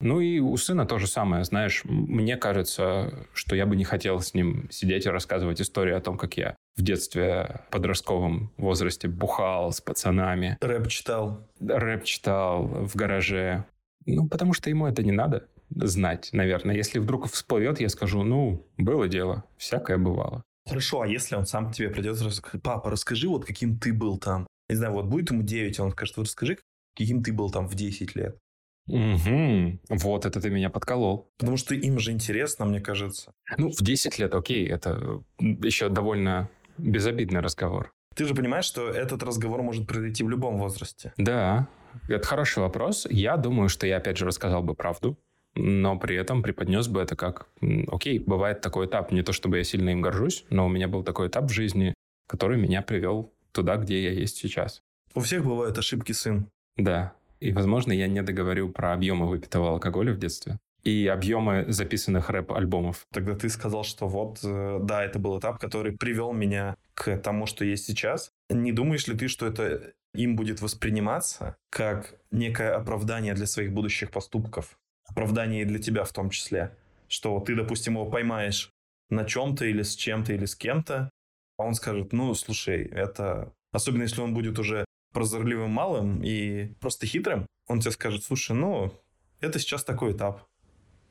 Ну 0.00 0.20
и 0.20 0.38
у 0.38 0.56
сына 0.56 0.86
то 0.86 0.98
же 0.98 1.06
самое, 1.06 1.44
знаешь, 1.44 1.82
мне 1.84 2.38
кажется, 2.38 3.26
что 3.34 3.54
я 3.54 3.66
бы 3.66 3.76
не 3.76 3.84
хотел 3.84 4.20
с 4.20 4.32
ним 4.32 4.68
сидеть 4.70 5.04
и 5.04 5.10
рассказывать 5.10 5.60
историю 5.60 5.98
о 5.98 6.00
том, 6.00 6.16
как 6.16 6.38
я 6.38 6.56
в 6.76 6.82
детстве, 6.82 7.60
подростковом 7.70 8.50
возрасте 8.56 9.08
бухал 9.08 9.72
с 9.72 9.82
пацанами. 9.82 10.56
Рэп 10.62 10.88
читал. 10.88 11.46
Рэп 11.60 12.04
читал 12.04 12.64
в 12.64 12.96
гараже. 12.96 13.66
Ну, 14.06 14.26
потому 14.26 14.54
что 14.54 14.70
ему 14.70 14.86
это 14.86 15.02
не 15.02 15.12
надо 15.12 15.46
знать, 15.68 16.30
наверное. 16.32 16.74
Если 16.74 16.98
вдруг 16.98 17.28
всплывет, 17.30 17.80
я 17.80 17.90
скажу, 17.90 18.22
ну, 18.22 18.66
было 18.78 19.06
дело, 19.06 19.44
всякое 19.58 19.98
бывало. 19.98 20.42
Хорошо, 20.66 21.02
а 21.02 21.06
если 21.06 21.34
он 21.34 21.46
сам 21.46 21.70
к 21.70 21.74
тебе 21.74 21.90
придет 21.90 22.18
папа, 22.62 22.90
расскажи, 22.90 23.28
вот 23.28 23.44
каким 23.44 23.78
ты 23.78 23.92
был 23.92 24.18
там. 24.18 24.46
Не 24.68 24.76
знаю, 24.76 24.92
вот 24.92 25.06
будет 25.06 25.30
ему 25.30 25.42
9, 25.42 25.80
он 25.80 25.92
скажет, 25.92 26.18
расскажи, 26.18 26.58
каким 26.96 27.22
ты 27.22 27.32
был 27.32 27.50
там 27.50 27.66
в 27.66 27.74
10 27.74 28.14
лет. 28.14 28.38
Угу. 28.86 29.80
Вот 29.88 30.26
это 30.26 30.40
ты 30.40 30.50
меня 30.50 30.70
подколол. 30.70 31.30
Потому 31.38 31.56
что 31.56 31.74
им 31.74 31.98
же 31.98 32.12
интересно, 32.12 32.64
мне 32.64 32.80
кажется. 32.80 33.32
Ну, 33.56 33.70
в 33.70 33.82
10 33.82 34.18
лет, 34.18 34.34
окей, 34.34 34.68
это 34.68 35.22
еще 35.38 35.88
довольно 35.88 36.48
безобидный 36.78 37.40
разговор. 37.40 37.92
Ты 38.14 38.26
же 38.26 38.34
понимаешь, 38.34 38.64
что 38.64 38.88
этот 38.88 39.22
разговор 39.22 39.62
может 39.62 39.86
произойти 39.86 40.24
в 40.24 40.30
любом 40.30 40.58
возрасте. 40.58 41.12
Да, 41.16 41.68
это 42.08 42.26
хороший 42.26 42.60
вопрос. 42.60 43.06
Я 43.08 43.36
думаю, 43.36 43.68
что 43.68 43.86
я 43.86 43.98
опять 43.98 44.16
же 44.16 44.26
рассказал 44.26 44.62
бы 44.62 44.74
правду, 44.74 45.16
но 45.54 45.98
при 45.98 46.16
этом 46.16 46.42
преподнес 46.42 46.88
бы 46.88 47.00
это 47.00 47.16
как, 47.16 47.48
окей, 47.88 48.18
бывает 48.18 48.60
такой 48.60 48.86
этап, 48.86 49.12
не 49.12 49.22
то 49.22 49.32
чтобы 49.32 49.58
я 49.58 49.64
сильно 49.64 49.90
им 49.90 50.00
горжусь, 50.00 50.44
но 50.50 50.66
у 50.66 50.68
меня 50.68 50.88
был 50.88 51.02
такой 51.02 51.28
этап 51.28 51.44
в 51.44 51.52
жизни, 51.52 51.94
который 52.28 52.58
меня 52.58 52.82
привел 52.82 53.32
туда, 53.52 53.76
где 53.76 54.02
я 54.02 54.10
есть 54.12 54.36
сейчас. 54.36 54.82
У 55.14 55.20
всех 55.20 55.44
бывают 55.44 55.76
ошибки, 55.76 56.12
сын. 56.12 56.46
Да, 56.76 57.14
и, 57.40 57.52
возможно, 57.52 57.92
я 57.92 58.06
не 58.06 58.22
договорю 58.22 58.68
про 58.68 58.92
объемы 58.92 59.26
выпитого 59.26 59.70
алкоголя 59.70 60.12
в 60.12 60.18
детстве 60.18 60.58
и 60.82 61.06
объемы 61.06 61.66
записанных 61.68 62.30
рэп-альбомов. 62.30 63.04
Тогда 63.12 63.34
ты 63.34 63.48
сказал, 63.48 63.84
что 63.84 64.08
вот, 64.08 64.40
э, 64.42 64.78
да, 64.82 65.04
это 65.04 65.18
был 65.18 65.38
этап, 65.38 65.58
который 65.58 65.92
привел 65.92 66.32
меня 66.32 66.76
к 66.94 67.16
тому, 67.18 67.46
что 67.46 67.64
есть 67.64 67.84
сейчас. 67.84 68.30
Не 68.48 68.72
думаешь 68.72 69.06
ли 69.06 69.16
ты, 69.16 69.28
что 69.28 69.46
это 69.46 69.92
им 70.14 70.36
будет 70.36 70.62
восприниматься 70.62 71.56
как 71.70 72.14
некое 72.30 72.74
оправдание 72.74 73.34
для 73.34 73.46
своих 73.46 73.72
будущих 73.72 74.10
поступков? 74.10 74.78
Оправдание 75.10 75.62
и 75.62 75.66
для 75.66 75.78
тебя 75.78 76.04
в 76.04 76.12
том 76.12 76.30
числе. 76.30 76.76
Что 77.08 77.40
ты, 77.40 77.54
допустим, 77.54 77.94
его 77.94 78.06
поймаешь 78.06 78.70
на 79.10 79.24
чем-то 79.24 79.64
или 79.64 79.82
с 79.82 79.94
чем-то 79.96 80.32
или 80.32 80.44
с 80.44 80.54
кем-то, 80.54 81.10
а 81.58 81.64
он 81.64 81.74
скажет, 81.74 82.12
ну, 82.12 82.34
слушай, 82.34 82.84
это... 82.84 83.52
Особенно 83.72 84.02
если 84.02 84.20
он 84.20 84.34
будет 84.34 84.58
уже 84.58 84.84
прозорливым 85.12 85.70
малым 85.70 86.22
и 86.22 86.74
просто 86.80 87.06
хитрым, 87.06 87.46
он 87.66 87.80
тебе 87.80 87.90
скажет, 87.90 88.24
слушай, 88.24 88.56
ну, 88.56 88.92
это 89.40 89.58
сейчас 89.58 89.84
такой 89.84 90.12
этап. 90.12 90.46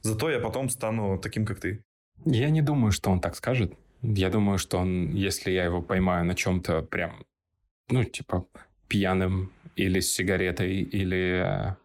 Зато 0.02 0.30
я 0.30 0.40
потом 0.40 0.70
стану 0.70 1.20
таким, 1.20 1.46
как 1.46 1.60
ты. 1.60 1.84
Я 2.26 2.50
не 2.50 2.62
думаю, 2.62 2.92
что 2.92 3.12
он 3.12 3.20
так 3.20 3.36
скажет. 3.36 3.74
Я 4.02 4.30
думаю, 4.30 4.58
что 4.58 4.78
он, 4.78 5.14
если 5.14 5.52
я 5.52 5.66
его 5.66 5.82
поймаю 5.82 6.26
на 6.26 6.36
чем-то 6.36 6.82
прям, 6.84 7.26
ну, 7.90 8.04
типа, 8.04 8.46
пьяным 8.88 9.52
или 9.76 10.00
с 10.00 10.12
сигаретой, 10.12 10.82
или 10.82 11.44
э, 11.46 11.76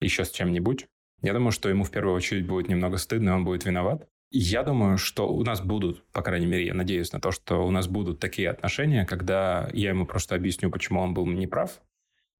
еще 0.00 0.24
с 0.24 0.30
чем-нибудь, 0.30 0.86
я 1.22 1.32
думаю, 1.32 1.52
что 1.52 1.68
ему 1.68 1.84
в 1.84 1.90
первую 1.90 2.14
очередь 2.14 2.46
будет 2.46 2.68
немного 2.68 2.98
стыдно, 2.98 3.30
и 3.30 3.32
он 3.32 3.44
будет 3.44 3.64
виноват. 3.64 4.08
Я 4.30 4.64
думаю, 4.64 4.98
что 4.98 5.28
у 5.28 5.42
нас 5.44 5.60
будут, 5.60 6.04
по 6.12 6.22
крайней 6.22 6.46
мере, 6.46 6.66
я 6.66 6.74
надеюсь 6.74 7.12
на 7.12 7.20
то, 7.20 7.30
что 7.30 7.64
у 7.66 7.70
нас 7.70 7.86
будут 7.86 8.18
такие 8.18 8.50
отношения, 8.50 9.06
когда 9.06 9.70
я 9.72 9.90
ему 9.90 10.04
просто 10.04 10.34
объясню, 10.34 10.70
почему 10.70 11.00
он 11.00 11.14
был 11.14 11.26
неправ, 11.26 11.80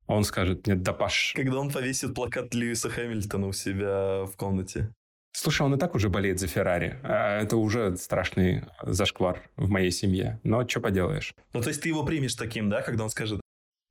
он 0.07 0.25
скажет 0.25 0.67
мне, 0.67 0.77
да 0.77 0.93
паш. 0.93 1.33
Когда 1.37 1.59
он 1.59 1.71
повесит 1.71 2.15
плакат 2.15 2.55
Льюиса 2.55 2.91
Хэмилтона 2.91 3.49
у 3.49 3.53
себя 3.53 4.25
в 4.25 4.37
комнате. 4.37 4.93
Слушай, 5.33 5.62
он 5.62 5.75
и 5.75 5.79
так 5.79 5.95
уже 5.95 6.09
болеет 6.09 6.41
за 6.41 6.47
Феррари. 6.47 6.99
А 7.03 7.41
это 7.41 7.57
уже 7.57 7.97
страшный 7.97 8.65
зашквар 8.83 9.43
в 9.57 9.69
моей 9.69 9.91
семье. 9.91 10.41
Но 10.45 10.67
что 10.67 10.81
поделаешь? 10.81 11.35
Ну, 11.53 11.61
то 11.61 11.69
есть 11.69 11.83
ты 11.83 11.89
его 11.89 12.05
примешь 12.05 12.35
таким, 12.35 12.71
да, 12.71 12.83
когда 12.83 13.05
он 13.05 13.11
скажет, 13.11 13.41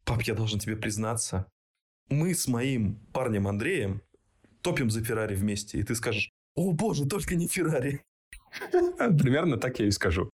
пап, 0.05 0.21
я 0.23 0.33
должен 0.33 0.59
тебе 0.59 0.75
признаться, 0.75 1.45
мы 2.09 2.33
с 2.33 2.47
моим 2.47 2.95
парнем 3.13 3.47
Андреем 3.47 4.01
топим 4.65 4.89
за 4.89 5.03
Феррари 5.03 5.35
вместе, 5.35 5.77
и 5.77 5.83
ты 5.83 5.93
скажешь, 5.95 6.31
о 6.55 6.71
боже, 6.71 7.05
только 7.05 7.35
не 7.35 7.47
Феррари. 7.47 8.01
Примерно 8.97 9.57
так 9.57 9.79
я 9.79 9.85
и 9.85 9.91
скажу. 9.91 10.29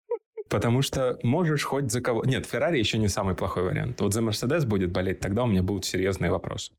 Потому 0.50 0.82
что 0.82 1.20
можешь 1.24 1.63
хоть 1.63 1.91
за 1.91 2.02
кого... 2.02 2.24
Нет, 2.26 2.46
Феррари 2.46 2.80
еще 2.80 2.98
не 2.98 3.10
самый 3.10 3.36
плохой 3.36 3.63
вариант. 3.63 4.00
Вот 4.02 4.13
за 4.13 4.22
Мерседес 4.22 4.63
будет 4.65 4.91
болеть, 4.91 5.20
тогда 5.20 5.44
у 5.44 5.48
меня 5.48 5.63
будут 5.63 5.86
серьезные 5.86 6.32
вопросы. 6.32 6.72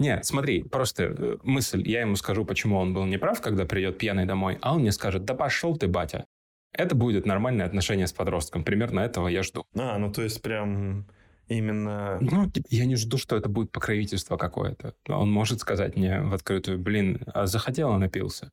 Нет, 0.00 0.24
смотри, 0.24 0.62
просто 0.62 1.02
э, 1.04 1.36
мысль. 1.42 1.82
Я 1.86 2.00
ему 2.00 2.16
скажу, 2.16 2.44
почему 2.44 2.78
он 2.78 2.94
был 2.94 3.04
неправ, 3.06 3.40
когда 3.40 3.64
придет 3.66 3.98
пьяный 3.98 4.26
домой, 4.26 4.58
а 4.62 4.74
он 4.74 4.80
мне 4.80 4.92
скажет, 4.92 5.24
да 5.24 5.34
пошел 5.34 5.76
ты, 5.76 5.88
батя. 5.88 6.24
Это 6.72 6.94
будет 6.94 7.26
нормальное 7.26 7.66
отношение 7.66 8.06
с 8.06 8.12
подростком. 8.12 8.64
Примерно 8.64 9.00
этого 9.00 9.28
я 9.28 9.42
жду. 9.42 9.64
А, 9.74 9.98
ну 9.98 10.12
то 10.12 10.22
есть 10.22 10.42
прям 10.42 11.06
именно... 11.48 12.18
Ну, 12.20 12.50
я 12.70 12.86
не 12.86 12.96
жду, 12.96 13.18
что 13.18 13.36
это 13.36 13.48
будет 13.48 13.72
покровительство 13.72 14.36
какое-то. 14.36 14.94
Он 15.08 15.30
может 15.30 15.60
сказать 15.60 15.96
мне 15.96 16.20
в 16.20 16.34
открытую, 16.34 16.78
блин, 16.78 17.22
а 17.26 17.46
захотел, 17.46 17.90
он 17.90 18.00
напился. 18.00 18.50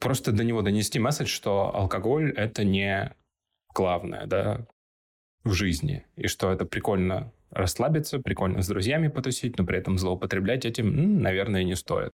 Просто 0.00 0.32
до 0.32 0.44
него 0.44 0.62
донести 0.62 0.98
месседж, 0.98 1.28
что 1.28 1.74
алкоголь– 1.74 2.32
это 2.36 2.64
не 2.64 3.14
главное, 3.74 4.26
да, 4.26 4.66
в 5.44 5.52
жизни. 5.52 6.04
И 6.16 6.26
что 6.26 6.52
это 6.52 6.64
прикольно 6.64 7.32
расслабиться, 7.50 8.18
прикольно 8.18 8.62
с 8.62 8.68
друзьями 8.68 9.08
потусить, 9.08 9.58
но 9.58 9.64
при 9.64 9.78
этом 9.78 9.98
злоупотреблять 9.98 10.64
этим, 10.64 11.20
наверное, 11.20 11.64
не 11.64 11.76
стоит. 11.76 12.10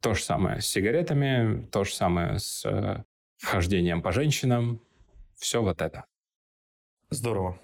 То 0.00 0.14
же 0.14 0.22
самое 0.22 0.60
с 0.60 0.66
сигаретами, 0.66 1.66
то 1.66 1.84
же 1.84 1.92
самое 1.92 2.38
с 2.38 2.64
э, 2.64 3.02
хождением 3.42 4.00
по 4.00 4.12
женщинам. 4.12 4.80
Все 5.36 5.62
вот 5.62 5.82
это. 5.82 6.04
Здорово. 7.10 7.58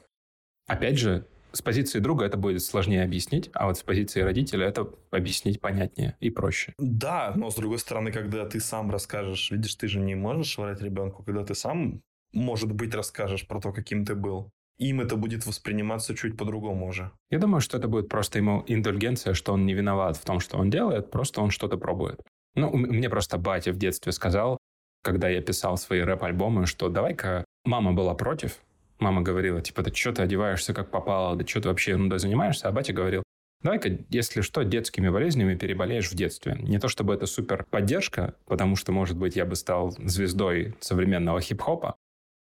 Опять 0.67 0.99
же, 0.99 1.27
с 1.55 1.63
позиции 1.63 2.01
друга 2.01 2.25
это 2.25 2.37
будет 2.37 2.63
сложнее 2.63 3.05
объяснить, 3.05 3.51
а 3.55 3.67
вот 3.67 3.79
с 3.79 3.83
позиции 3.83 4.21
родителя 4.21 4.67
это 4.67 4.89
объяснить 5.11 5.61
понятнее 5.61 6.17
и 6.21 6.31
проще. 6.31 6.75
Да, 6.79 7.33
но 7.37 7.51
с 7.51 7.55
другой 7.55 7.79
стороны, 7.79 8.13
когда 8.13 8.45
ты 8.47 8.61
сам 8.61 8.91
расскажешь, 8.91 9.51
видишь, 9.51 9.75
ты 9.77 9.89
же 9.89 10.01
не 10.01 10.15
можешь 10.15 10.59
врать 10.59 10.83
ребенку, 10.83 11.23
когда 11.23 11.45
ты 11.45 11.55
сам 11.55 12.03
может 12.35 12.73
быть, 12.73 12.95
расскажешь 12.95 13.47
про 13.47 13.61
то, 13.61 13.73
каким 13.73 14.05
ты 14.05 14.15
был. 14.15 14.51
Им 14.79 15.01
это 15.01 15.17
будет 15.17 15.47
восприниматься 15.47 16.17
чуть 16.17 16.37
по-другому 16.37 16.89
уже. 16.89 17.13
Я 17.31 17.39
думаю, 17.39 17.61
что 17.61 17.79
это 17.79 17.87
будет 17.87 18.09
просто 18.09 18.39
ему 18.39 18.65
индульгенция, 18.67 19.35
что 19.35 19.53
он 19.53 19.67
не 19.67 19.73
виноват 19.73 20.17
в 20.17 20.25
том, 20.25 20.41
что 20.41 20.59
он 20.59 20.69
делает, 20.69 21.11
просто 21.11 21.41
он 21.41 21.51
что-то 21.51 21.77
пробует. 21.77 22.21
Ну, 22.57 22.71
мне 22.71 23.09
просто 23.09 23.39
батя 23.39 23.73
в 23.73 23.77
детстве 23.77 24.11
сказал, 24.11 24.59
когда 25.03 25.29
я 25.29 25.41
писал 25.43 25.77
свои 25.77 26.01
рэп-альбомы, 26.01 26.67
что 26.67 26.89
давай-ка 26.89 27.45
мама 27.65 27.93
была 27.93 28.15
против. 28.15 28.61
Мама 29.05 29.21
говорила, 29.21 29.61
типа, 29.61 29.83
да 29.83 29.93
что 29.93 30.13
ты 30.15 30.23
одеваешься 30.23 30.73
как 30.73 30.91
попало, 30.91 31.37
да 31.37 31.47
что 31.47 31.61
ты 31.61 31.69
вообще 31.69 31.91
ерундой 31.91 32.19
занимаешься? 32.19 32.69
А 32.69 32.73
батя 32.73 32.95
говорил, 32.95 33.23
давай-ка, 33.61 33.99
если 34.09 34.41
что, 34.41 34.63
детскими 34.63 35.11
болезнями 35.11 35.57
переболеешь 35.57 36.11
в 36.11 36.15
детстве. 36.15 36.57
Не 36.59 36.79
то 36.79 36.89
чтобы 36.89 37.13
это 37.13 37.27
супер 37.27 37.67
поддержка, 37.69 38.35
потому 38.47 38.77
что, 38.77 38.93
может 38.93 39.19
быть, 39.19 39.37
я 39.37 39.45
бы 39.45 39.57
стал 39.57 39.91
звездой 39.91 40.75
современного 40.81 41.43
хип-хопа, 41.43 41.97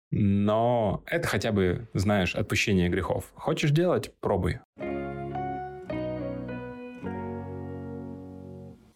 но 0.09 1.03
это 1.05 1.27
хотя 1.27 1.51
бы, 1.51 1.87
знаешь, 1.93 2.33
отпущение 2.33 2.89
грехов. 2.89 3.31
Хочешь 3.35 3.69
делать– 3.69 4.11
пробуй. 4.19 4.59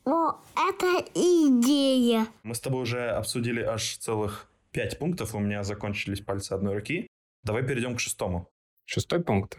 О, 0.03 0.31
это 0.55 1.05
идея. 1.13 2.25
Мы 2.41 2.55
с 2.55 2.59
тобой 2.59 2.81
уже 2.81 3.11
обсудили 3.11 3.61
аж 3.61 3.97
целых 3.97 4.47
пять 4.71 4.97
пунктов. 4.97 5.35
У 5.35 5.39
меня 5.39 5.63
закончились 5.63 6.21
пальцы 6.21 6.53
одной 6.53 6.73
руки. 6.73 7.07
Давай 7.43 7.63
перейдем 7.63 7.95
к 7.95 7.99
шестому. 7.99 8.49
Шестой 8.85 9.23
пункт, 9.23 9.57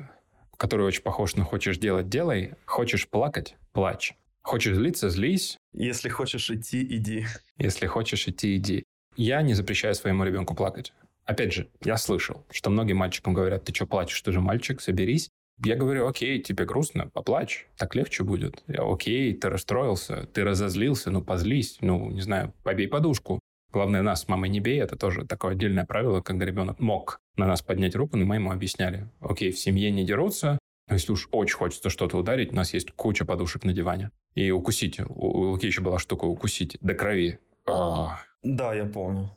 который 0.56 0.86
очень 0.86 1.02
похож 1.02 1.34
на 1.34 1.44
«хочешь 1.44 1.78
делать– 1.78 2.08
делай», 2.10 2.54
«хочешь 2.64 3.08
плакать– 3.08 3.56
плачь». 3.72 4.14
Хочешь 4.42 4.76
злиться– 4.76 5.08
злись. 5.10 5.56
Если 5.72 6.08
хочешь 6.08 6.50
идти– 6.50 6.82
иди. 6.96 7.26
Если 7.58 7.86
хочешь 7.86 8.26
идти– 8.28 8.56
иди. 8.56 8.84
Я 9.16 9.42
не 9.42 9.54
запрещаю 9.54 9.94
своему 9.94 10.24
ребенку 10.24 10.54
плакать. 10.54 10.92
Опять 11.24 11.52
же, 11.52 11.68
я 11.84 11.96
слышал, 11.96 12.44
что 12.50 12.70
многим 12.70 12.96
мальчикам 12.96 13.34
говорят, 13.34 13.64
ты 13.64 13.74
что 13.74 13.86
плачешь, 13.86 14.20
ты 14.20 14.32
же 14.32 14.40
мальчик, 14.40 14.80
соберись. 14.80 15.30
Я 15.64 15.76
говорю, 15.76 16.08
окей, 16.08 16.42
тебе 16.42 16.64
грустно, 16.64 17.08
поплачь, 17.08 17.68
так 17.76 17.94
легче 17.94 18.24
будет. 18.24 18.64
Я, 18.66 18.82
окей, 18.82 19.32
ты 19.32 19.48
расстроился, 19.48 20.26
ты 20.32 20.42
разозлился, 20.42 21.10
ну 21.10 21.22
позлись, 21.22 21.78
ну, 21.80 22.10
не 22.10 22.20
знаю, 22.20 22.52
побей 22.64 22.88
подушку. 22.88 23.38
Главное, 23.72 24.02
нас 24.02 24.28
мамой 24.28 24.50
не 24.50 24.60
бей, 24.60 24.80
это 24.80 24.96
тоже 24.96 25.26
такое 25.26 25.52
отдельное 25.52 25.86
правило, 25.86 26.20
когда 26.20 26.44
ребенок 26.44 26.78
мог 26.78 27.20
на 27.36 27.46
нас 27.46 27.62
поднять 27.62 27.96
руку, 27.96 28.16
но 28.16 28.26
мы 28.26 28.34
ему 28.34 28.52
объясняли, 28.52 29.08
окей, 29.20 29.50
в 29.50 29.58
семье 29.58 29.90
не 29.90 30.04
дерутся, 30.04 30.58
но 30.88 30.94
если 30.94 31.12
уж 31.12 31.28
очень 31.32 31.56
хочется 31.56 31.88
что-то 31.88 32.18
ударить, 32.18 32.52
у 32.52 32.56
нас 32.56 32.74
есть 32.74 32.90
куча 32.92 33.24
подушек 33.24 33.64
на 33.64 33.72
диване. 33.72 34.10
И 34.34 34.50
укусить. 34.50 35.00
У, 35.00 35.04
у 35.04 35.50
Луки 35.52 35.66
еще 35.66 35.80
была 35.80 35.98
штука 35.98 36.26
укусить 36.26 36.76
до 36.82 36.94
крови. 36.94 37.38
А. 37.66 38.20
Да, 38.42 38.74
я 38.74 38.84
помню. 38.84 39.36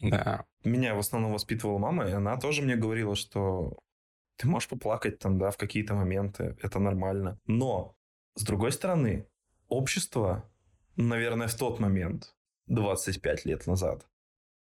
Да. 0.00 0.44
Меня 0.62 0.94
в 0.94 0.98
основном 0.98 1.32
воспитывала 1.32 1.78
мама, 1.78 2.06
и 2.06 2.12
она 2.12 2.36
тоже 2.36 2.62
мне 2.62 2.76
говорила, 2.76 3.16
что 3.16 3.78
ты 4.36 4.46
можешь 4.46 4.68
поплакать 4.68 5.18
там, 5.18 5.38
да, 5.38 5.50
в 5.50 5.56
какие-то 5.56 5.94
моменты, 5.94 6.56
это 6.62 6.78
нормально. 6.78 7.40
Но, 7.46 7.96
с 8.34 8.44
другой 8.44 8.72
стороны, 8.72 9.26
общество, 9.68 10.48
наверное, 10.96 11.48
в 11.48 11.54
тот 11.56 11.80
момент, 11.80 12.35
25 12.66 13.44
лет 13.44 13.66
назад, 13.66 14.06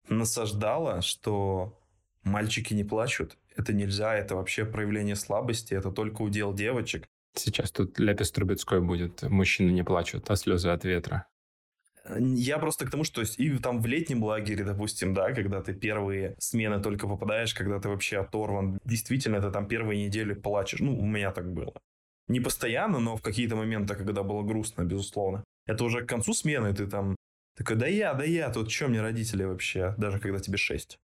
насаждало, 0.09 1.03
что 1.03 1.79
мальчики 2.23 2.75
не 2.75 2.85
плачут, 2.85 3.37
это 3.57 3.73
нельзя, 3.73 4.15
это 4.15 4.37
вообще 4.37 4.65
проявление 4.65 5.17
слабости, 5.17 5.75
это 5.75 5.91
только 5.91 6.23
удел 6.23 6.55
девочек. 6.55 7.07
Сейчас 7.35 7.71
тут 7.71 7.99
Ляпис 7.99 8.31
Трубецкой 8.31 8.81
будет. 8.81 9.23
Мужчины 9.23 9.71
не 9.71 9.85
плачут, 9.85 10.31
а 10.31 10.37
слезы 10.37 10.69
от 10.69 10.85
ветра. 10.85 11.27
Я 12.19 12.59
просто 12.59 12.87
к 12.87 12.91
тому, 12.91 13.05
что 13.05 13.23
и 13.23 13.59
там 13.59 13.83
в 13.83 13.87
летнем 13.87 14.25
лагере, 14.25 14.65
допустим, 14.65 15.13
да, 15.13 15.33
когда 15.33 15.61
ты 15.61 15.75
первые 15.75 16.37
смены 16.39 16.81
только 16.81 17.07
попадаешь, 17.07 17.53
когда 17.55 17.79
ты 17.81 17.89
вообще 17.89 18.19
оторван, 18.19 18.79
действительно, 18.85 19.37
это 19.37 19.51
там 19.51 19.69
первые 19.69 20.07
недели 20.07 20.33
плачешь. 20.33 20.81
Ну, 20.81 20.99
у 20.99 21.05
меня 21.05 21.33
так 21.33 21.53
было. 21.53 21.75
Не 22.29 22.41
постоянно, 22.41 22.99
но 22.99 23.17
в 23.17 23.23
какие-то 23.23 23.57
моменты, 23.57 23.95
когда 23.95 24.23
было 24.23 24.43
грустно, 24.43 24.85
безусловно. 24.85 25.45
Это 25.67 25.85
уже 25.85 26.05
к 26.05 26.09
концу 26.09 26.33
смены 26.33 26.75
ты 26.75 26.87
там 26.87 27.17
такой, 27.59 27.77
да 27.77 27.87
я, 27.87 28.15
да 28.15 28.25
я, 28.25 28.51
тут 28.51 28.71
что 28.71 28.89
мне 28.89 29.01
родители 29.01 29.45
вообще, 29.45 29.95
даже 29.99 30.19
когда 30.19 30.39
тебе 30.39 30.57
шесть. 30.57 30.99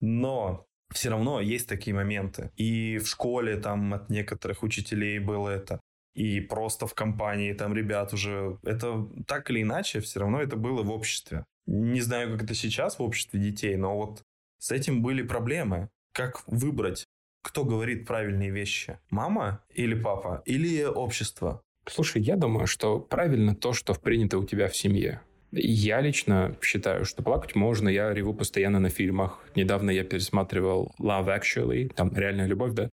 Но 0.00 0.66
все 0.92 1.10
равно 1.10 1.40
есть 1.40 1.68
такие 1.68 1.94
моменты. 1.94 2.50
И 2.56 2.98
в 2.98 3.06
школе 3.06 3.56
там 3.56 3.94
от 3.94 4.10
некоторых 4.10 4.62
учителей 4.62 5.18
было 5.18 5.48
это 5.48 5.80
и 6.14 6.40
просто 6.40 6.86
в 6.86 6.94
компании 6.94 7.52
там 7.52 7.74
ребят 7.74 8.12
уже. 8.12 8.58
Это 8.62 9.08
так 9.26 9.50
или 9.50 9.62
иначе 9.62 10.00
все 10.00 10.20
равно 10.20 10.42
это 10.42 10.56
было 10.56 10.82
в 10.82 10.90
обществе. 10.90 11.44
Не 11.66 12.00
знаю, 12.00 12.32
как 12.32 12.42
это 12.44 12.54
сейчас 12.54 12.98
в 12.98 13.02
обществе 13.02 13.38
детей, 13.38 13.76
но 13.76 13.96
вот 13.96 14.22
с 14.58 14.72
этим 14.72 15.02
были 15.02 15.22
проблемы. 15.22 15.88
Как 16.12 16.42
выбрать, 16.48 17.06
кто 17.42 17.64
говорит 17.64 18.06
правильные 18.06 18.50
вещи? 18.50 18.98
Мама 19.10 19.62
или 19.72 19.94
папа? 19.94 20.42
Или 20.44 20.84
общество? 20.84 21.62
Слушай, 21.86 22.22
я 22.22 22.36
думаю, 22.36 22.66
что 22.66 22.98
правильно 22.98 23.54
то, 23.54 23.72
что 23.72 23.94
принято 23.94 24.38
у 24.38 24.44
тебя 24.44 24.68
в 24.68 24.76
семье. 24.76 25.22
Я 25.52 26.00
лично 26.00 26.56
считаю, 26.62 27.04
что 27.04 27.22
плакать 27.22 27.54
можно. 27.54 27.88
Я 27.88 28.12
реву 28.12 28.34
постоянно 28.34 28.78
на 28.78 28.88
фильмах. 28.88 29.44
Недавно 29.56 29.90
я 29.90 30.04
пересматривал 30.04 30.94
Love 31.00 31.26
Actually, 31.26 31.92
там 31.92 32.12
реальная 32.14 32.46
любовь, 32.46 32.72
да. 32.72 32.88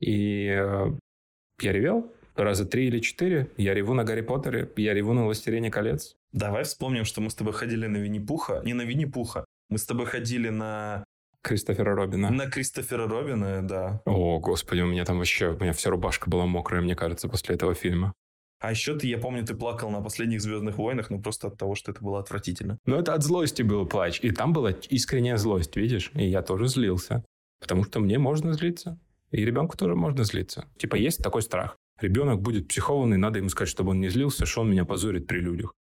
И 0.00 0.46
э, 0.46 0.86
я 1.60 1.72
ревел, 1.72 2.12
раза 2.34 2.64
три 2.64 2.86
или 2.86 2.98
четыре. 2.98 3.48
Я 3.56 3.74
реву 3.74 3.94
на 3.94 4.04
Гарри 4.04 4.22
Поттере, 4.22 4.68
я 4.76 4.94
реву 4.94 5.12
на 5.12 5.24
Властелине 5.24 5.70
колец. 5.70 6.16
Давай 6.32 6.64
вспомним, 6.64 7.04
что 7.04 7.20
мы 7.20 7.30
с 7.30 7.34
тобой 7.34 7.52
ходили 7.52 7.86
на 7.86 7.98
Винни-Пуха. 7.98 8.62
Не 8.64 8.72
на 8.72 8.82
Винни-Пуха. 8.82 9.44
Мы 9.68 9.78
с 9.78 9.86
тобой 9.86 10.06
ходили 10.06 10.48
на... 10.48 11.04
Кристофера 11.42 11.94
Робина. 11.94 12.30
На 12.30 12.50
Кристофера 12.50 13.08
Робина, 13.08 13.66
да. 13.66 14.02
О, 14.04 14.38
господи, 14.40 14.82
у 14.82 14.86
меня 14.86 15.04
там 15.04 15.18
вообще... 15.18 15.48
У 15.48 15.58
меня 15.58 15.72
вся 15.72 15.90
рубашка 15.90 16.28
была 16.28 16.46
мокрая, 16.46 16.82
мне 16.82 16.94
кажется, 16.94 17.28
после 17.28 17.54
этого 17.54 17.74
фильма. 17.74 18.12
А 18.60 18.70
еще 18.70 18.96
ты, 18.96 19.06
я 19.06 19.18
помню, 19.18 19.44
ты 19.44 19.54
плакал 19.54 19.90
на 19.90 20.00
последних 20.00 20.40
Звездных 20.40 20.76
войнах, 20.76 21.10
ну 21.10 21.20
просто 21.20 21.48
от 21.48 21.58
того, 21.58 21.74
что 21.74 21.92
это 21.92 22.04
было 22.04 22.20
отвратительно. 22.20 22.78
Ну 22.86 22.96
это 22.96 23.14
от 23.14 23.22
злости 23.24 23.62
был 23.62 23.86
плач. 23.86 24.20
И 24.22 24.30
там 24.30 24.52
была 24.52 24.70
искренняя 24.70 25.36
злость, 25.38 25.76
видишь? 25.76 26.12
И 26.14 26.26
я 26.26 26.42
тоже 26.42 26.68
злился. 26.68 27.24
Потому 27.60 27.84
что 27.84 28.00
мне 28.00 28.18
можно 28.18 28.52
злиться. 28.52 28.98
И 29.30 29.44
ребенку 29.44 29.76
тоже 29.76 29.94
можно 29.94 30.24
злиться. 30.24 30.66
Типа 30.76 30.96
есть 30.96 31.22
такой 31.22 31.42
страх 31.42 31.76
ребенок 32.02 32.40
будет 32.40 32.68
психованный, 32.68 33.16
надо 33.16 33.38
ему 33.38 33.48
сказать, 33.48 33.68
чтобы 33.68 33.90
он 33.90 34.00
не 34.00 34.08
злился, 34.08 34.46
что 34.46 34.62
он 34.62 34.70
меня 34.70 34.84
позорит 34.84 35.26
при 35.26 35.38
людях. 35.38 35.74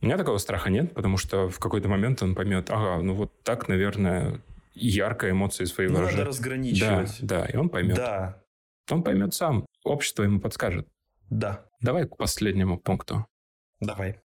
У 0.00 0.06
меня 0.06 0.18
такого 0.18 0.38
страха 0.38 0.70
нет, 0.70 0.92
потому 0.94 1.16
что 1.16 1.48
в 1.48 1.58
какой-то 1.58 1.88
момент 1.88 2.22
он 2.22 2.34
поймет, 2.34 2.70
ага, 2.70 3.02
ну 3.02 3.14
вот 3.14 3.42
так, 3.42 3.68
наверное, 3.68 4.42
яркая 4.74 5.30
эмоции 5.30 5.64
свои 5.64 5.86
выражать. 5.86 6.16
надо 6.16 6.28
разграничивать. 6.28 7.18
Да, 7.20 7.40
да, 7.40 7.46
и 7.46 7.56
он 7.56 7.70
поймет. 7.70 7.96
Да, 7.96 8.42
Он 8.90 9.02
поймет 9.02 9.34
сам. 9.34 9.66
Общество 9.84 10.22
ему 10.22 10.38
подскажет. 10.40 10.86
Да. 11.30 11.64
Давай 11.80 12.06
к 12.06 12.16
последнему 12.16 12.78
пункту. 12.78 13.26
Давай. 13.80 14.20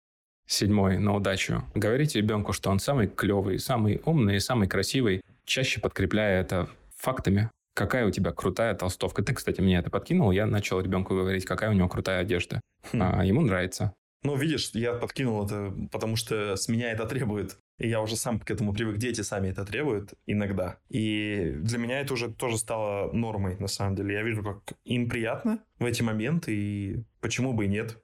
Седьмой, 0.46 0.98
на 0.98 1.16
удачу. 1.16 1.64
Говорите 1.76 2.20
ребенку, 2.20 2.54
что 2.54 2.70
он 2.70 2.80
самый 2.80 3.08
клевый, 3.08 3.60
самый 3.60 4.02
умный 4.06 4.40
самый 4.40 4.68
красивый, 4.68 5.22
чаще 5.46 5.80
подкрепляя 5.80 6.42
это 6.42 6.70
фактами. 6.96 7.52
Какая 7.76 8.06
у 8.08 8.12
тебя 8.12 8.32
крутая 8.32 8.74
толстовка. 8.76 9.24
Ты, 9.24 9.34
кстати, 9.34 9.62
мне 9.62 9.78
это 9.78 9.90
подкинул. 9.90 10.32
Я 10.32 10.46
начал 10.46 10.82
ребенку 10.82 11.16
говорить, 11.16 11.46
какая 11.46 11.70
у 11.70 11.74
него 11.74 11.88
крутая 11.88 12.22
одежда. 12.22 12.60
Хм. 12.92 13.02
А, 13.02 13.24
ему 13.24 13.42
нравится. 13.42 13.94
Ну, 14.24 14.36
видишь, 14.36 14.72
я 14.74 14.94
подкинул 14.94 15.46
это, 15.46 15.74
потому 15.92 16.18
что 16.18 16.56
с 16.56 16.68
меня 16.68 16.92
это 16.92 17.06
требует. 17.06 17.58
И 17.78 17.88
я 17.88 18.02
уже 18.02 18.18
сам 18.18 18.40
к 18.40 18.52
этому 18.52 18.74
привык. 18.74 18.98
Дети 18.98 19.22
сами 19.22 19.48
это 19.48 19.66
требуют 19.66 20.14
иногда. 20.26 20.78
И 20.90 21.54
для 21.56 21.78
меня 21.78 22.02
это 22.02 22.14
уже 22.14 22.30
тоже 22.30 22.58
стало 22.58 23.14
нормой, 23.14 23.56
на 23.60 23.68
самом 23.68 23.96
деле. 23.96 24.16
Я 24.16 24.24
вижу, 24.24 24.44
как 24.44 24.78
им 24.84 25.10
приятно 25.10 25.64
в 25.80 25.86
эти 25.86 26.02
моменты, 26.02 26.54
и 26.54 27.04
почему 27.22 27.54
бы 27.54 27.66
и 27.66 27.70
нет. 27.70 27.98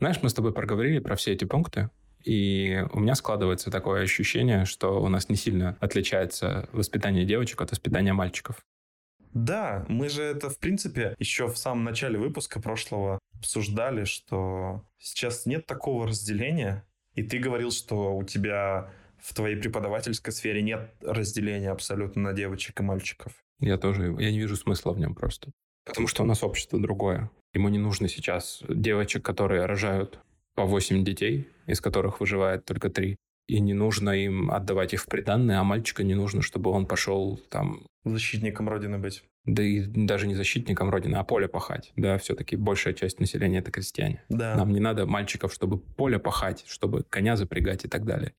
Знаешь, 0.00 0.18
мы 0.20 0.30
с 0.30 0.34
тобой 0.34 0.52
проговорили 0.52 0.98
про 0.98 1.14
все 1.14 1.32
эти 1.32 1.44
пункты, 1.44 1.90
и 2.24 2.84
у 2.92 2.98
меня 2.98 3.14
складывается 3.14 3.70
такое 3.70 4.02
ощущение, 4.02 4.64
что 4.64 5.00
у 5.00 5.08
нас 5.08 5.28
не 5.28 5.36
сильно 5.36 5.76
отличается 5.78 6.68
воспитание 6.72 7.24
девочек 7.24 7.60
от 7.60 7.70
воспитания 7.70 8.12
мальчиков. 8.12 8.64
Да, 9.32 9.84
мы 9.88 10.08
же 10.08 10.22
это, 10.22 10.50
в 10.50 10.58
принципе, 10.58 11.14
еще 11.18 11.48
в 11.48 11.56
самом 11.56 11.84
начале 11.84 12.18
выпуска 12.18 12.60
прошлого 12.60 13.18
обсуждали, 13.38 14.04
что 14.04 14.84
сейчас 14.98 15.46
нет 15.46 15.66
такого 15.66 16.06
разделения. 16.06 16.86
И 17.14 17.22
ты 17.22 17.38
говорил, 17.38 17.70
что 17.70 18.16
у 18.16 18.22
тебя 18.24 18.90
в 19.18 19.34
твоей 19.34 19.56
преподавательской 19.56 20.32
сфере 20.32 20.62
нет 20.62 20.94
разделения 21.00 21.70
абсолютно 21.70 22.22
на 22.22 22.32
девочек 22.32 22.80
и 22.80 22.82
мальчиков. 22.82 23.32
Я 23.60 23.78
тоже, 23.78 24.14
я 24.18 24.30
не 24.30 24.38
вижу 24.38 24.56
смысла 24.56 24.92
в 24.92 24.98
нем 24.98 25.14
просто. 25.14 25.52
Потому 25.84 26.08
что 26.08 26.22
у 26.22 26.26
нас 26.26 26.42
общество 26.42 26.80
другое. 26.80 27.30
Ему 27.54 27.68
не 27.68 27.78
нужно 27.78 28.08
сейчас 28.08 28.62
девочек, 28.68 29.24
которые 29.24 29.66
рожают 29.66 30.18
по 30.54 30.64
8 30.64 31.04
детей, 31.04 31.48
из 31.66 31.80
которых 31.80 32.20
выживает 32.20 32.64
только 32.64 32.90
3. 32.90 33.16
И 33.52 33.60
не 33.60 33.74
нужно 33.74 34.10
им 34.10 34.50
отдавать 34.50 34.94
их 34.94 35.02
в 35.02 35.06
приданное, 35.06 35.60
а 35.60 35.62
мальчика 35.62 36.02
не 36.02 36.14
нужно, 36.14 36.40
чтобы 36.40 36.70
он 36.70 36.86
пошел 36.86 37.38
там 37.50 37.82
Защитником 38.02 38.66
Родины 38.66 38.98
быть. 38.98 39.22
да 39.44 39.62
и 39.62 39.82
даже 39.82 40.26
не 40.26 40.34
защитником 40.34 40.88
Родины, 40.88 41.16
а 41.16 41.22
поле 41.22 41.48
пахать. 41.48 41.92
Да, 41.96 42.16
все-таки 42.16 42.56
большая 42.56 42.94
часть 42.94 43.20
населения 43.20 43.58
это 43.58 43.70
крестьяне. 43.70 44.24
Да. 44.30 44.56
Нам 44.56 44.72
не 44.72 44.80
надо 44.80 45.04
мальчиков, 45.04 45.52
чтобы 45.52 45.76
поле 45.76 46.18
пахать, 46.18 46.64
чтобы 46.66 47.02
коня 47.02 47.36
запрягать 47.36 47.84
и 47.84 47.88
так 47.88 48.06
далее. 48.06 48.32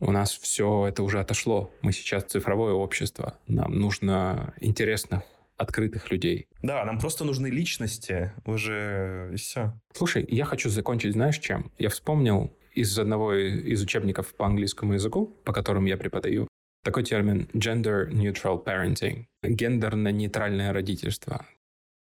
У 0.00 0.10
нас 0.10 0.32
все 0.32 0.86
это 0.86 1.02
уже 1.02 1.20
отошло. 1.20 1.70
Мы 1.82 1.92
сейчас 1.92 2.24
цифровое 2.24 2.72
общество. 2.72 3.38
Нам 3.46 3.78
нужно 3.78 4.54
интересных, 4.60 5.20
открытых 5.58 6.10
людей. 6.10 6.46
Да, 6.62 6.82
нам 6.86 6.98
просто 6.98 7.24
нужны 7.24 7.48
личности 7.48 8.32
уже, 8.46 9.32
и 9.34 9.36
все. 9.36 9.74
Слушай, 9.92 10.24
я 10.28 10.46
хочу 10.46 10.70
закончить, 10.70 11.12
знаешь, 11.12 11.38
чем? 11.40 11.70
Я 11.78 11.90
вспомнил 11.90 12.56
из 12.76 12.98
одного 12.98 13.34
из 13.34 13.82
учебников 13.82 14.34
по 14.34 14.46
английскому 14.46 14.94
языку, 14.94 15.26
по 15.44 15.52
которым 15.52 15.86
я 15.86 15.96
преподаю, 15.96 16.46
такой 16.84 17.02
термин 17.02 17.48
gender 17.54 18.08
neutral 18.10 18.62
parenting, 18.62 19.24
гендерно-нейтральное 19.42 20.72
родительство. 20.72 21.46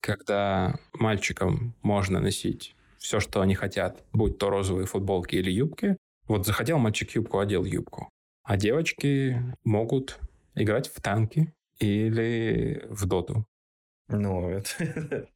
Когда 0.00 0.78
мальчикам 0.94 1.74
можно 1.82 2.20
носить 2.20 2.74
все, 2.98 3.20
что 3.20 3.42
они 3.42 3.54
хотят, 3.54 4.02
будь 4.12 4.38
то 4.38 4.50
розовые 4.50 4.86
футболки 4.86 5.36
или 5.36 5.50
юбки. 5.50 5.96
Вот 6.26 6.46
захотел 6.46 6.78
мальчик 6.78 7.10
юбку, 7.10 7.38
одел 7.38 7.64
юбку. 7.64 8.08
А 8.42 8.56
девочки 8.56 9.42
могут 9.62 10.18
играть 10.54 10.88
в 10.88 11.00
танки 11.02 11.52
или 11.78 12.86
в 12.88 13.06
доту. 13.06 13.46
Ну, 14.08 14.48
это, 14.48 14.70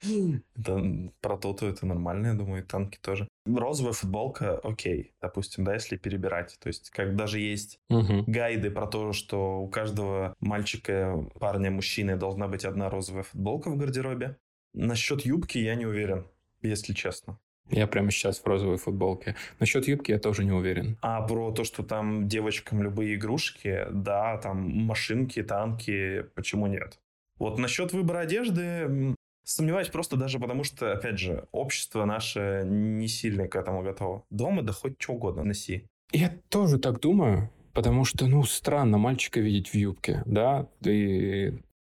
это 0.56 1.12
про 1.20 1.36
тоту 1.36 1.66
это 1.66 1.86
нормально, 1.86 2.28
я 2.28 2.34
думаю, 2.34 2.62
и 2.62 2.66
танки 2.66 2.98
тоже. 3.00 3.28
Розовая 3.56 3.92
футболка, 3.92 4.58
окей, 4.58 5.12
допустим, 5.20 5.64
да, 5.64 5.74
если 5.74 5.96
перебирать. 5.96 6.58
То 6.60 6.68
есть, 6.68 6.90
как 6.90 7.16
даже 7.16 7.40
есть 7.40 7.80
Мгм. 7.88 8.24
гайды 8.26 8.70
про 8.70 8.86
то, 8.86 9.12
что 9.12 9.60
у 9.60 9.68
каждого 9.68 10.34
мальчика, 10.40 11.24
парня, 11.40 11.70
мужчины 11.70 12.16
должна 12.16 12.48
быть 12.48 12.64
одна 12.64 12.90
розовая 12.90 13.22
футболка 13.22 13.70
в 13.70 13.76
гардеробе. 13.76 14.36
Насчет 14.74 15.22
юбки 15.22 15.58
я 15.58 15.74
не 15.74 15.86
уверен, 15.86 16.26
если 16.62 16.92
честно. 16.92 17.38
Я 17.70 17.86
прямо 17.86 18.10
сейчас 18.10 18.38
в 18.40 18.46
розовой 18.46 18.78
футболке. 18.78 19.36
Насчет 19.60 19.86
юбки 19.88 20.10
я 20.10 20.18
тоже 20.18 20.44
не 20.44 20.52
уверен. 20.52 20.96
А 21.02 21.20
про 21.22 21.52
то, 21.52 21.64
что 21.64 21.82
там 21.82 22.26
девочкам 22.26 22.82
любые 22.82 23.14
игрушки, 23.16 23.86
да, 23.90 24.38
там 24.38 24.70
машинки, 24.70 25.42
танки, 25.42 26.24
почему 26.34 26.66
нет? 26.66 26.98
Вот 27.38 27.58
насчет 27.58 27.92
выбора 27.92 28.20
одежды 28.20 29.14
сомневаюсь 29.48 29.88
просто 29.88 30.16
даже 30.16 30.38
потому, 30.38 30.64
что, 30.64 30.92
опять 30.92 31.18
же, 31.18 31.46
общество 31.52 32.04
наше 32.04 32.62
не 32.64 33.08
сильно 33.08 33.48
к 33.48 33.56
этому 33.56 33.82
готово. 33.82 34.24
Дома 34.30 34.62
да 34.62 34.72
хоть 34.72 35.00
что 35.00 35.14
угодно 35.14 35.44
носи. 35.44 35.86
Я 36.12 36.32
тоже 36.48 36.78
так 36.78 37.00
думаю, 37.00 37.50
потому 37.72 38.04
что, 38.04 38.26
ну, 38.26 38.42
странно 38.44 38.98
мальчика 38.98 39.40
видеть 39.40 39.68
в 39.68 39.74
юбке, 39.74 40.22
да, 40.26 40.68
и 40.84 41.52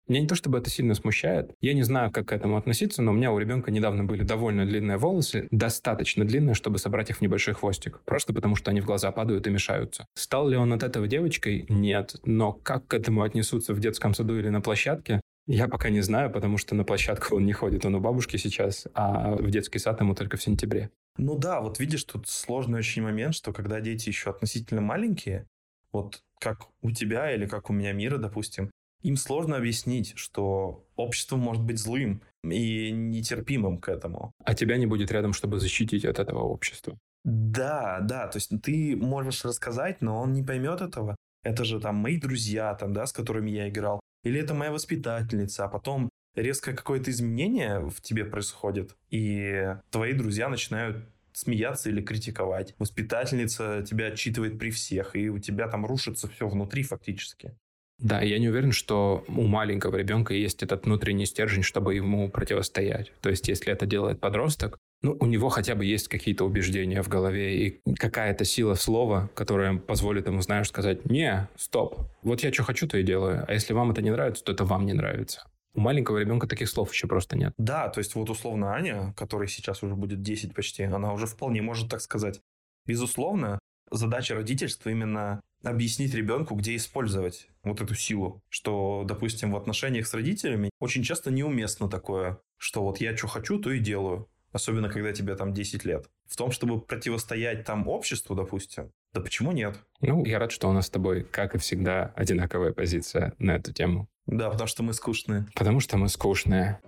меня 0.07 0.21
не 0.21 0.27
то 0.27 0.35
чтобы 0.35 0.57
это 0.57 0.69
сильно 0.69 0.93
смущает. 0.93 1.53
Я 1.61 1.73
не 1.73 1.83
знаю, 1.83 2.11
как 2.11 2.27
к 2.27 2.33
этому 2.33 2.57
относиться, 2.57 3.01
но 3.01 3.11
у 3.11 3.15
меня 3.15 3.31
у 3.31 3.39
ребенка 3.39 3.71
недавно 3.71 4.03
были 4.03 4.23
довольно 4.23 4.65
длинные 4.65 4.97
волосы, 4.97 5.47
достаточно 5.51 6.25
длинные, 6.25 6.53
чтобы 6.53 6.79
собрать 6.79 7.09
их 7.09 7.17
в 7.17 7.21
небольшой 7.21 7.53
хвостик. 7.53 8.01
Просто 8.03 8.33
потому, 8.33 8.57
что 8.57 8.71
они 8.71 8.81
в 8.81 8.85
глаза 8.85 9.09
падают 9.11 9.47
и 9.47 9.51
мешаются. 9.51 10.05
Стал 10.15 10.49
ли 10.49 10.57
он 10.57 10.73
от 10.73 10.83
этого 10.83 11.07
девочкой? 11.07 11.65
Нет. 11.69 12.15
Но 12.25 12.51
как 12.51 12.87
к 12.87 12.93
этому 12.93 13.21
отнесутся 13.21 13.73
в 13.73 13.79
детском 13.79 14.13
саду 14.13 14.37
или 14.37 14.49
на 14.49 14.59
площадке? 14.59 15.21
Я 15.53 15.67
пока 15.67 15.89
не 15.89 15.99
знаю, 15.99 16.31
потому 16.31 16.57
что 16.57 16.75
на 16.75 16.85
площадку 16.85 17.35
он 17.35 17.45
не 17.45 17.51
ходит. 17.51 17.85
Он 17.85 17.95
у 17.95 17.99
бабушки 17.99 18.37
сейчас, 18.37 18.87
а 18.93 19.35
в 19.35 19.51
детский 19.51 19.79
сад 19.79 19.99
ему 19.99 20.15
только 20.15 20.37
в 20.37 20.41
сентябре. 20.41 20.91
Ну 21.17 21.37
да, 21.37 21.59
вот 21.59 21.77
видишь, 21.77 22.05
тут 22.05 22.29
сложный 22.29 22.79
очень 22.79 23.01
момент, 23.01 23.35
что 23.35 23.51
когда 23.51 23.81
дети 23.81 24.07
еще 24.07 24.29
относительно 24.29 24.79
маленькие, 24.79 25.45
вот 25.91 26.23
как 26.39 26.69
у 26.81 26.91
тебя 26.91 27.35
или 27.35 27.47
как 27.47 27.69
у 27.69 27.73
меня 27.73 27.91
мира, 27.91 28.17
допустим, 28.17 28.71
им 29.01 29.17
сложно 29.17 29.57
объяснить, 29.57 30.13
что 30.15 30.87
общество 30.95 31.35
может 31.35 31.63
быть 31.63 31.79
злым 31.79 32.21
и 32.45 32.91
нетерпимым 32.91 33.79
к 33.79 33.89
этому. 33.89 34.31
А 34.45 34.53
тебя 34.53 34.77
не 34.77 34.85
будет 34.85 35.11
рядом, 35.11 35.33
чтобы 35.33 35.59
защитить 35.59 36.05
от 36.05 36.19
этого 36.19 36.43
общества. 36.43 36.97
Да, 37.25 37.99
да, 37.99 38.27
то 38.27 38.37
есть 38.37 38.53
ты 38.63 38.95
можешь 38.95 39.43
рассказать, 39.43 40.01
но 40.01 40.21
он 40.21 40.31
не 40.31 40.43
поймет 40.43 40.79
этого. 40.79 41.17
Это 41.43 41.65
же 41.65 41.81
там 41.81 41.95
мои 41.95 42.17
друзья, 42.17 42.73
там, 42.75 42.93
да, 42.93 43.05
с 43.05 43.11
которыми 43.11 43.51
я 43.51 43.67
играл. 43.67 44.00
Или 44.23 44.39
это 44.39 44.53
моя 44.53 44.71
воспитательница, 44.71 45.65
а 45.65 45.67
потом 45.67 46.09
резко 46.35 46.73
какое-то 46.73 47.11
изменение 47.11 47.79
в 47.79 48.01
тебе 48.01 48.25
происходит, 48.25 48.95
и 49.09 49.75
твои 49.89 50.13
друзья 50.13 50.49
начинают 50.49 51.05
смеяться 51.33 51.89
или 51.89 52.01
критиковать. 52.01 52.75
Воспитательница 52.77 53.85
тебя 53.87 54.07
отчитывает 54.07 54.59
при 54.59 54.69
всех, 54.69 55.15
и 55.15 55.29
у 55.29 55.39
тебя 55.39 55.67
там 55.67 55.85
рушится 55.85 56.27
все 56.27 56.47
внутри 56.47 56.83
фактически. 56.83 57.55
Да, 57.99 58.21
я 58.21 58.39
не 58.39 58.49
уверен, 58.49 58.71
что 58.71 59.23
у 59.27 59.43
маленького 59.43 59.95
ребенка 59.95 60.33
есть 60.33 60.63
этот 60.63 60.85
внутренний 60.85 61.27
стержень, 61.27 61.61
чтобы 61.61 61.93
ему 61.93 62.29
противостоять. 62.29 63.13
То 63.21 63.29
есть, 63.29 63.47
если 63.47 63.71
это 63.71 63.85
делает 63.85 64.19
подросток, 64.19 64.79
ну, 65.01 65.17
у 65.19 65.25
него 65.25 65.49
хотя 65.49 65.75
бы 65.75 65.85
есть 65.85 66.07
какие-то 66.07 66.45
убеждения 66.45 67.01
в 67.01 67.09
голове 67.09 67.67
и 67.67 67.81
какая-то 67.95 68.45
сила 68.45 68.75
слова, 68.75 69.29
которая 69.33 69.77
позволит 69.77 70.27
ему, 70.27 70.41
знаешь, 70.41 70.69
сказать, 70.69 71.05
не, 71.05 71.47
стоп, 71.57 71.99
вот 72.21 72.43
я 72.43 72.53
что 72.53 72.63
хочу, 72.63 72.87
то 72.87 72.97
и 72.97 73.03
делаю, 73.03 73.45
а 73.47 73.53
если 73.53 73.73
вам 73.73 73.91
это 73.91 74.01
не 74.01 74.11
нравится, 74.11 74.43
то 74.43 74.51
это 74.51 74.63
вам 74.63 74.85
не 74.85 74.93
нравится. 74.93 75.43
У 75.73 75.79
маленького 75.79 76.17
ребенка 76.17 76.47
таких 76.47 76.69
слов 76.69 76.91
еще 76.91 77.07
просто 77.07 77.37
нет. 77.37 77.53
Да, 77.57 77.87
то 77.89 77.99
есть 77.99 78.13
вот 78.15 78.29
условно 78.29 78.73
Аня, 78.73 79.13
которой 79.15 79.47
сейчас 79.47 79.83
уже 79.83 79.95
будет 79.95 80.21
10 80.21 80.53
почти, 80.53 80.83
она 80.83 81.13
уже 81.13 81.27
вполне 81.27 81.61
может 81.61 81.89
так 81.89 82.01
сказать. 82.01 82.41
Безусловно, 82.85 83.57
задача 83.89 84.35
родительства 84.35 84.89
именно 84.89 85.41
объяснить 85.63 86.13
ребенку, 86.13 86.55
где 86.55 86.75
использовать 86.75 87.47
вот 87.63 87.81
эту 87.81 87.95
силу. 87.95 88.41
Что, 88.49 89.03
допустим, 89.05 89.51
в 89.51 89.55
отношениях 89.55 90.07
с 90.07 90.13
родителями 90.13 90.71
очень 90.79 91.03
часто 91.03 91.31
неуместно 91.31 91.87
такое, 91.87 92.39
что 92.57 92.83
вот 92.83 92.99
я 92.99 93.15
что 93.15 93.27
хочу, 93.27 93.59
то 93.59 93.71
и 93.71 93.79
делаю. 93.79 94.27
Особенно, 94.51 94.89
когда 94.89 95.13
тебе 95.13 95.35
там 95.35 95.53
10 95.53 95.85
лет. 95.85 96.09
В 96.27 96.35
том, 96.35 96.51
чтобы 96.51 96.81
противостоять 96.81 97.63
там 97.63 97.87
обществу, 97.87 98.35
допустим, 98.35 98.91
да 99.13 99.21
почему 99.21 99.51
нет? 99.51 99.75
Ну, 100.01 100.25
я 100.25 100.39
рад, 100.39 100.51
что 100.51 100.69
у 100.69 100.73
нас 100.73 100.87
с 100.87 100.89
тобой, 100.89 101.23
как 101.23 101.55
и 101.55 101.57
всегда, 101.57 102.11
одинаковая 102.15 102.73
позиция 102.73 103.33
на 103.39 103.51
эту 103.51 103.73
тему. 103.73 104.07
Да, 104.25 104.49
потому 104.49 104.67
что 104.67 104.83
мы 104.83 104.93
скучные. 104.93 105.45
Потому 105.55 105.79
что 105.79 105.97
мы 105.97 106.09
скучные. 106.09 106.79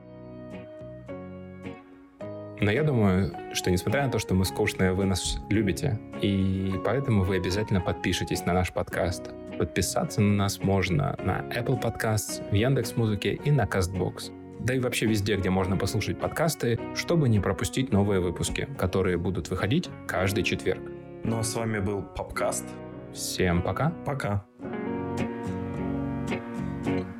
Но 2.62 2.72
я 2.72 2.84
думаю, 2.84 3.36
что 3.54 3.72
несмотря 3.72 4.06
на 4.06 4.12
то, 4.12 4.20
что 4.20 4.36
мы 4.36 4.46
скучные, 4.46 4.94
вы 4.94 5.06
нас 5.06 5.38
любите. 5.50 6.00
И 6.22 6.72
поэтому 6.86 7.24
вы 7.24 7.38
обязательно 7.38 7.82
подпишитесь 7.82 8.46
на 8.46 8.54
наш 8.54 8.72
подкаст. 8.72 9.32
Подписаться 9.58 10.22
на 10.22 10.34
нас 10.34 10.60
можно 10.60 11.18
на 11.24 11.42
Apple 11.50 11.82
Podcasts, 11.82 12.50
в 12.50 12.54
Яндекс.Музыке 12.54 13.34
и 13.34 13.52
на 13.52 13.66
CastBox 13.66 14.43
да 14.64 14.74
и 14.74 14.80
вообще 14.80 15.06
везде, 15.06 15.36
где 15.36 15.50
можно 15.50 15.78
послушать 15.78 16.20
подкасты, 16.20 16.80
чтобы 16.96 17.30
не 17.30 17.40
пропустить 17.40 17.92
новые 17.92 18.20
выпуски, 18.20 18.68
которые 18.78 19.18
будут 19.18 19.50
выходить 19.50 19.90
каждый 20.08 20.44
четверг. 20.44 20.82
Ну 21.24 21.40
а 21.40 21.44
с 21.44 21.56
вами 21.56 21.80
был 21.80 22.02
Попкаст. 22.02 22.66
Всем 23.14 23.62
пока. 23.62 23.92
Пока. 24.06 24.46
thank 26.86 26.98
you 26.98 27.13